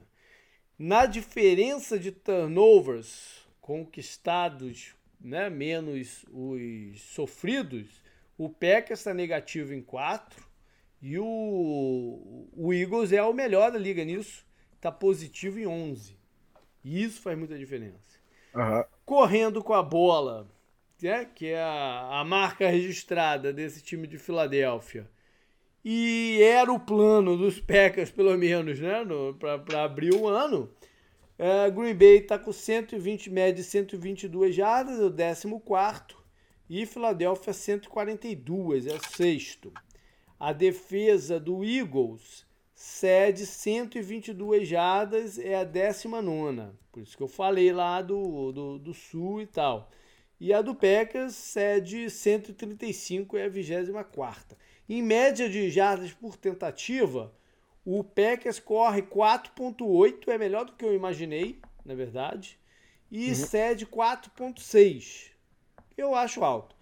[0.77, 8.03] Na diferença de turnovers conquistados, né, menos os sofridos,
[8.37, 10.45] o Packers está negativo em 4
[11.01, 14.45] e o, o Eagles é o melhor da liga nisso,
[14.75, 16.15] está positivo em 11.
[16.85, 18.19] E isso faz muita diferença.
[18.53, 18.83] Uhum.
[19.03, 20.47] Correndo com a bola,
[21.01, 25.09] né, que é a, a marca registrada desse time de Filadélfia,
[25.83, 29.03] e era o plano dos Packers, pelo menos, né?
[29.39, 30.71] Para abrir o ano.
[31.37, 35.03] É, Green Bay está com 120 média 122 jardas, é
[35.47, 36.15] o 14.
[36.67, 39.71] E Filadélfia 142, é o sexto.
[40.39, 42.44] A defesa do Eagles
[42.75, 46.73] cede 122 jardas, é a 19.
[46.91, 49.89] Por isso que eu falei lá do, do, do Sul e tal.
[50.39, 54.57] E a do Packers cede 135, é a 24.
[54.87, 57.33] Em média de jardas por tentativa,
[57.85, 62.59] o Packers corre 4.8, é melhor do que eu imaginei, na verdade,
[63.09, 63.35] e uhum.
[63.35, 65.31] cede 4.6.
[65.97, 66.74] Eu acho alto.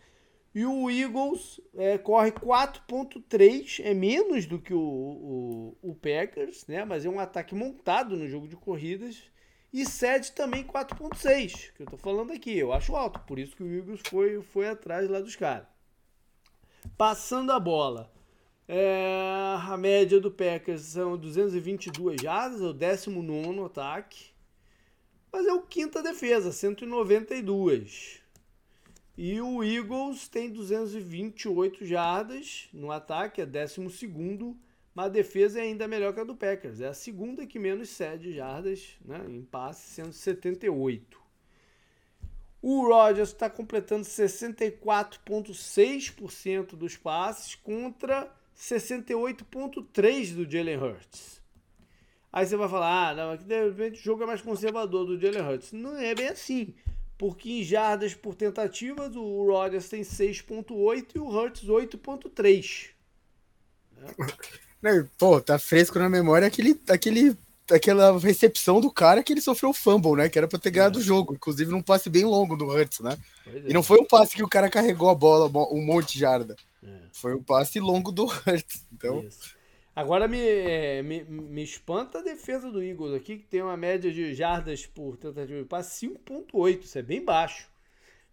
[0.56, 6.86] E o Eagles é, corre 4.3, é menos do que o, o, o, Packers, né?
[6.86, 9.24] Mas é um ataque montado no jogo de corridas
[9.74, 12.56] E cede também 4.6, que eu tô falando aqui.
[12.56, 15.66] Eu acho alto, por isso que o Eagles foi, foi atrás lá dos caras.
[16.95, 18.12] Passando a bola.
[18.68, 24.32] É, a média do Packers são 222 jardas, é o 19 ataque.
[25.32, 28.23] Mas é o quinta defesa, 192.
[29.16, 33.80] E o Eagles tem 228 jardas no ataque, é 12,
[34.95, 36.82] mas a defesa é ainda melhor que a do Packers.
[36.82, 41.22] É a segunda que menos cede jardas né, em passe, sendo 78.
[42.61, 51.43] O Rodgers está completando 64,6% dos passes contra 68,3% do Jalen Hurts.
[52.32, 55.41] Aí você vai falar, ah, não, de repente o jogo é mais conservador do Jalen
[55.41, 55.72] Hurts.
[55.72, 56.74] Não é bem assim.
[57.18, 62.89] Porque em jardas por tentativas, o Rodgers tem 6.8 e o Hurts 8.3.
[64.82, 65.07] Né?
[65.18, 67.38] Pô, tá fresco na memória aquele, aquele,
[67.72, 70.28] aquela recepção do cara que ele sofreu o fumble, né?
[70.28, 71.01] Que era pra ter ganhado é.
[71.01, 71.34] o jogo.
[71.34, 73.18] Inclusive num passe bem longo do Hurts, né?
[73.47, 73.70] É.
[73.70, 76.55] E não foi um passe que o cara carregou a bola um monte de jarda.
[76.84, 76.89] É.
[77.14, 78.86] Foi um passe longo do Hurts.
[78.91, 79.24] Então...
[79.24, 79.62] Isso.
[79.96, 84.12] Agora me, é, me, me espanta a defesa do Eagles aqui, que tem uma média
[84.12, 87.70] de jardas por tentativa de passe 5.8, isso é bem baixo.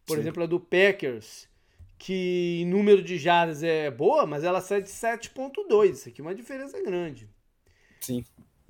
[0.07, 0.21] Por Sim.
[0.21, 1.47] exemplo, a do Packers,
[1.99, 6.25] que em número de jardas é boa, mas ela sai de 7.2, isso aqui é
[6.25, 7.29] uma diferença grande.
[8.01, 8.25] Sim.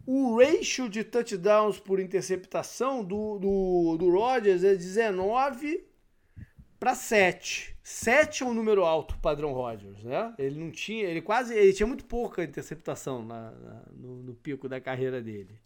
[0.05, 5.85] O ratio de touchdowns por interceptação do, do, do Rodgers é 19
[6.81, 7.77] para 7.
[7.91, 10.33] 7 é um número alto padrão Rodgers, né?
[10.39, 14.69] Ele não tinha, ele quase, ele tinha muito pouca interceptação na, na no, no, pico
[14.69, 15.61] da carreira dele.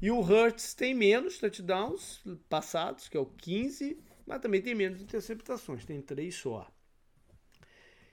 [0.00, 5.02] E o Hurts tem menos touchdowns passados, que é o 15, mas também tem menos
[5.02, 6.70] interceptações, tem 3 só.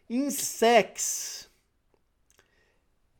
[0.09, 1.49] Em sacks,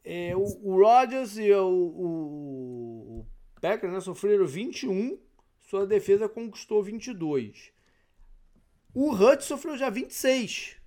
[0.04, 3.26] é, o, o Rodgers e o, o, o
[3.62, 5.20] Packers né, sofreram 21,
[5.60, 7.72] sua defesa conquistou 22.
[8.94, 10.78] O Hutch sofreu já 26.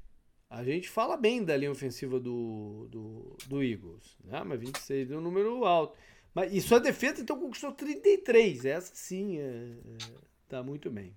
[0.50, 4.42] A gente fala bem da linha ofensiva do, do, do Eagles, né?
[4.44, 5.96] mas 26 é um número alto.
[6.34, 8.64] Mas, e sua defesa então conquistou 33.
[8.64, 10.14] Essa sim é, é,
[10.48, 11.16] tá muito bem.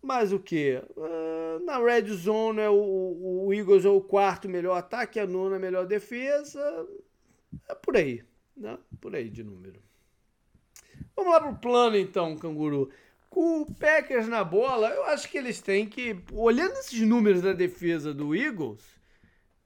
[0.00, 0.80] Mas o que?
[0.96, 5.58] Uh, na red zone é o, o Eagles é o quarto melhor ataque, a nona
[5.58, 6.60] melhor defesa.
[7.68, 8.22] É por aí,
[8.56, 8.78] né?
[9.00, 9.82] Por aí de número.
[11.16, 12.90] Vamos lá pro plano então, canguru.
[13.28, 17.52] Com o Packers na bola, eu acho que eles têm que, olhando esses números da
[17.52, 18.82] defesa do Eagles,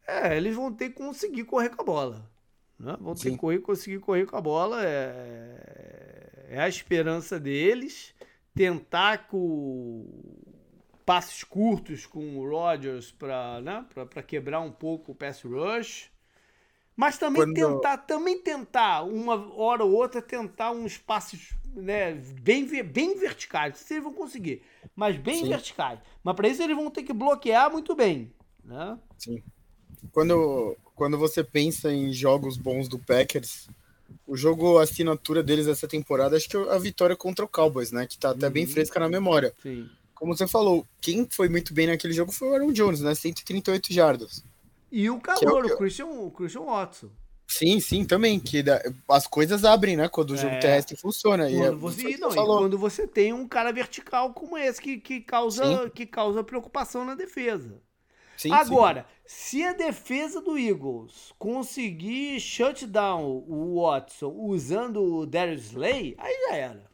[0.07, 2.31] é, eles vão ter que conseguir correr com a bola.
[2.79, 2.97] Né?
[3.01, 3.33] Vão ter Sim.
[3.33, 4.83] que correr, conseguir correr com a bola.
[4.85, 8.15] É, é a esperança deles.
[8.55, 10.09] Tentar com
[11.07, 13.85] passes curtos com o Rodgers para né,
[14.27, 16.11] quebrar um pouco o pass rush.
[16.97, 17.55] Mas também Quando...
[17.55, 23.73] tentar, também tentar, uma hora ou outra, tentar uns passes né, bem, bem verticais.
[23.73, 24.63] Não sei se eles vão conseguir,
[24.95, 25.49] mas bem Sim.
[25.49, 25.99] verticais.
[26.23, 28.33] Mas para isso eles vão ter que bloquear muito bem.
[28.65, 28.99] Né?
[29.17, 29.43] Sim.
[30.13, 33.69] Quando, quando você pensa em jogos bons do Packers,
[34.27, 37.93] o jogo a assinatura deles essa temporada, acho que é a vitória contra o Cowboys,
[37.93, 38.07] né?
[38.07, 38.53] Que tá até uhum.
[38.53, 39.55] bem fresca na memória.
[39.63, 39.89] Sim.
[40.15, 43.15] Como você falou, quem foi muito bem naquele jogo foi o Aaron Jones, né?
[43.15, 44.45] 138 jardas.
[44.91, 47.11] E o calor, é o, o, Christian, o Christian Watson.
[47.47, 48.39] Sim, sim, também.
[48.39, 48.65] Que
[49.09, 50.09] as coisas abrem, né?
[50.09, 50.59] Quando o jogo é.
[50.61, 51.51] terrestre funciona.
[51.51, 55.91] Quando, é, você, não, quando você tem um cara vertical como esse que, que, causa,
[55.91, 57.83] que causa preocupação na defesa.
[58.37, 59.59] Sim, Agora, sim.
[59.59, 66.35] se a defesa do Eagles conseguir shut down o Watson usando o Darius Slay, aí
[66.49, 66.91] já era.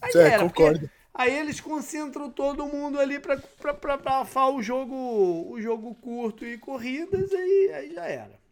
[0.00, 0.42] Aí já era.
[0.42, 0.90] Concordo.
[1.14, 7.32] Aí eles concentram todo mundo ali para afar o jogo, o jogo curto e corridas,
[7.32, 8.44] aí, aí já era.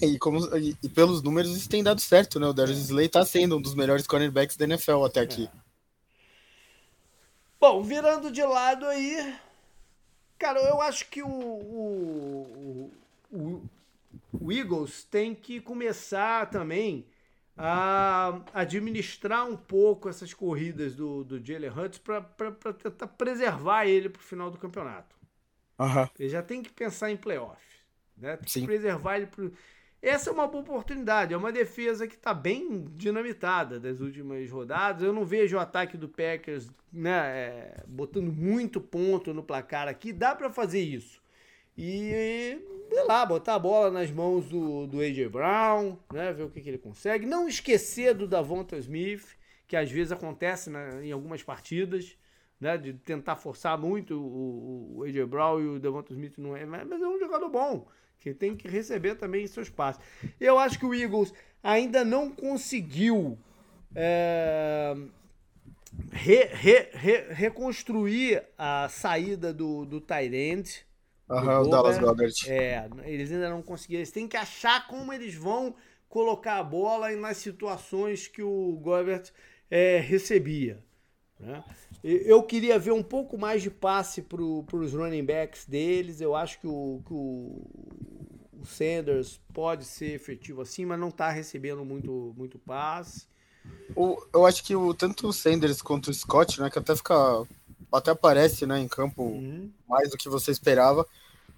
[0.00, 2.46] E, como, e, e, pelos números isso tem dado certo, né?
[2.46, 5.50] O Darius Slay tá sendo um dos melhores cornerbacks da NFL até aqui.
[5.52, 5.58] É.
[7.58, 9.34] Bom, virando de lado aí,
[10.38, 12.92] cara, eu acho que o, o,
[13.32, 13.62] o,
[14.40, 17.04] o Eagles tem que começar também
[17.58, 22.22] a administrar um pouco essas corridas do, do Jalen Hurts para
[22.72, 25.16] tentar preservar ele para o final do campeonato.
[25.78, 26.08] Uhum.
[26.18, 27.60] Ele já tem que pensar em playoff.
[28.16, 28.36] Né?
[28.36, 28.60] Tem Sim.
[28.60, 29.52] que preservar ele pro...
[30.00, 31.34] Essa é uma boa oportunidade.
[31.34, 35.02] É uma defesa que está bem dinamitada das últimas rodadas.
[35.02, 40.12] Eu não vejo o ataque do Packers né, é, botando muito ponto no placar aqui.
[40.12, 41.20] Dá para fazer isso.
[41.78, 42.58] E,
[42.90, 45.28] sei lá, botar a bola nas mãos do, do A.J.
[45.28, 47.24] Brown, né, ver o que, que ele consegue.
[47.24, 49.36] Não esquecer do Davonta Smith,
[49.68, 52.16] que às vezes acontece né, em algumas partidas.
[52.60, 56.66] Né, de tentar forçar muito o, o AJ Brown e o Devonta Smith não é,
[56.66, 57.86] mas é um jogador bom
[58.18, 60.02] que tem que receber também seus passes.
[60.40, 63.38] Eu acho que o Eagles ainda não conseguiu
[63.94, 64.96] é,
[66.10, 70.68] re, re, re, reconstruir a saída do, do Tyrant.
[71.30, 72.34] Aham, o Dallas Goddard.
[72.50, 74.00] É, eles ainda não conseguiram.
[74.00, 75.74] Eles têm que achar como eles vão
[76.08, 79.30] colocar a bola nas situações que o Goddard
[79.70, 80.82] é, recebia.
[81.38, 81.62] Né?
[82.02, 86.20] Eu queria ver um pouco mais de passe para os running backs deles.
[86.20, 91.84] Eu acho que o, que o Sanders pode ser efetivo assim, mas não está recebendo
[91.84, 93.26] muito, muito passe.
[93.94, 97.46] O, eu acho que o, tanto o Sanders quanto o Scott, né, que até fica
[97.92, 99.70] até aparece né, em campo uhum.
[99.88, 101.06] mais do que você esperava.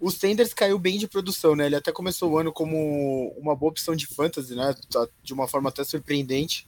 [0.01, 1.67] O Sanders caiu bem de produção, né?
[1.67, 4.75] Ele até começou o ano como uma boa opção de fantasy, né?
[4.91, 6.67] Tá, de uma forma até surpreendente.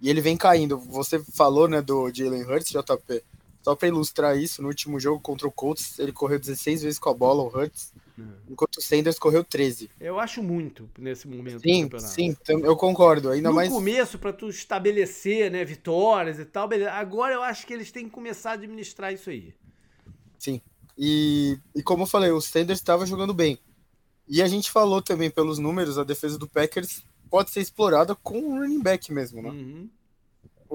[0.00, 0.76] E ele vem caindo.
[0.78, 3.22] Você falou, né, do Jalen Hurts, JP.
[3.62, 7.08] Só para ilustrar isso, no último jogo contra o Colts, ele correu 16 vezes com
[7.08, 8.34] a bola, o Hurts, uhum.
[8.50, 9.88] enquanto o Sanders correu 13.
[9.98, 13.30] Eu acho muito nesse momento sim, Sim, eu concordo.
[13.30, 13.70] Ainda no mais...
[13.70, 16.92] começo, para tu estabelecer né, vitórias e tal, beleza.
[16.92, 19.54] Agora eu acho que eles têm que começar a administrar isso aí.
[20.38, 20.60] Sim.
[20.96, 23.58] E, e como eu falei, o Sanders estava jogando bem.
[24.28, 28.38] E a gente falou também pelos números, a defesa do Packers pode ser explorada com
[28.38, 29.50] o running back mesmo, né?
[29.50, 29.90] Uhum.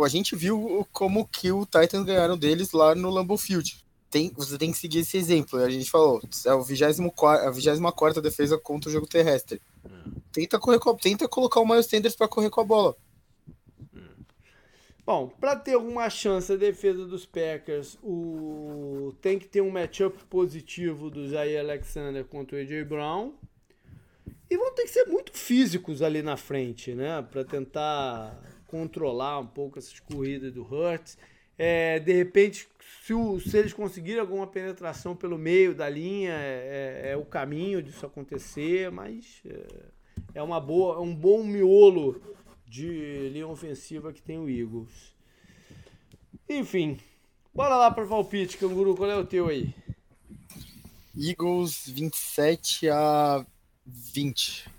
[0.03, 3.83] A gente viu como que o Titans ganharam deles lá no Lambeau Field.
[4.09, 5.59] Tem, você tem que seguir esse exemplo.
[5.59, 9.61] A gente falou, é o 24, a 24 defesa contra o jogo terrestre.
[9.83, 10.13] Uhum.
[10.31, 12.95] Tenta, correr com, tenta colocar o Miles Sanders para correr com a bola.
[15.09, 19.11] Bom, para ter alguma chance a defesa dos Packers, o...
[19.19, 23.33] tem que ter um matchup positivo do Jair Alexander contra o AJ Brown.
[24.47, 27.23] E vão ter que ser muito físicos ali na frente, né?
[27.23, 31.17] Para tentar controlar um pouco essas corridas do Hurts.
[31.57, 32.67] É, de repente,
[33.01, 37.25] se, o, se, eles conseguirem alguma penetração pelo meio da linha, é, é, é o
[37.25, 39.65] caminho disso acontecer, mas é,
[40.35, 42.21] é uma boa, é um bom miolo
[42.69, 45.11] de linha ofensiva que tem o Eagles.
[46.47, 46.99] Enfim,
[47.53, 49.73] bora lá para o Valpite, Canguru, qual é o teu aí?
[51.17, 53.45] Eagles 27 a
[53.85, 54.69] 20.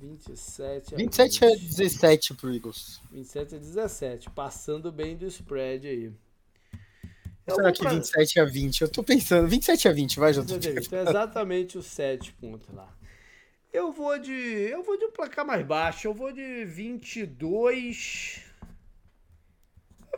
[0.00, 1.44] 27 a 27 20.
[1.44, 3.00] a 17 pro Eagles.
[3.12, 6.12] 27 a 17, passando bem do spread aí.
[7.46, 7.90] Eu Será que pra...
[7.90, 8.80] 27 a 20?
[8.80, 10.30] Eu tô pensando, 27 a 20, vai.
[10.32, 12.88] Então é exatamente os 7 pontos lá.
[13.72, 14.32] Eu vou de.
[14.32, 16.08] Eu vou de um placar mais baixo.
[16.08, 18.42] Eu vou de 22.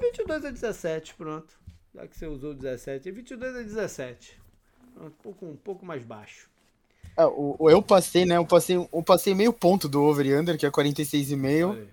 [0.00, 1.54] 22 a 17, pronto.
[1.94, 3.10] Já que você usou 17.
[3.10, 4.40] 22 a 17.
[5.00, 6.48] Um pouco, um pouco mais baixo.
[7.16, 8.36] É, o, eu passei, né?
[8.36, 11.86] Eu passei, eu passei meio ponto do over e under, que é 46,5.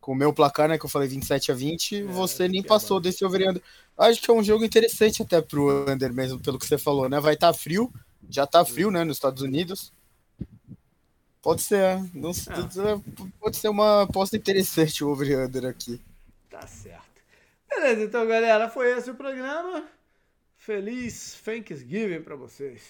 [0.00, 0.78] Com o meu placar, né?
[0.78, 1.96] Que eu falei 27 a 20.
[1.98, 3.62] É, você nem passou é desse over e under.
[3.96, 7.20] Acho que é um jogo interessante até pro under mesmo, pelo que você falou, né?
[7.20, 7.92] Vai estar tá frio.
[8.28, 9.04] Já tá frio, né?
[9.04, 9.92] Nos Estados Unidos.
[11.42, 11.98] Pode ser.
[12.14, 13.30] Não, é.
[13.38, 16.00] Pode ser uma aposta interessante o over under aqui.
[16.50, 17.22] Tá certo.
[17.68, 18.68] Beleza, então, galera.
[18.68, 19.88] Foi esse o programa.
[20.56, 22.82] Feliz Thanksgiving para vocês.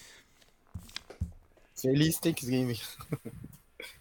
[1.75, 2.79] Feliz Thanksgiving.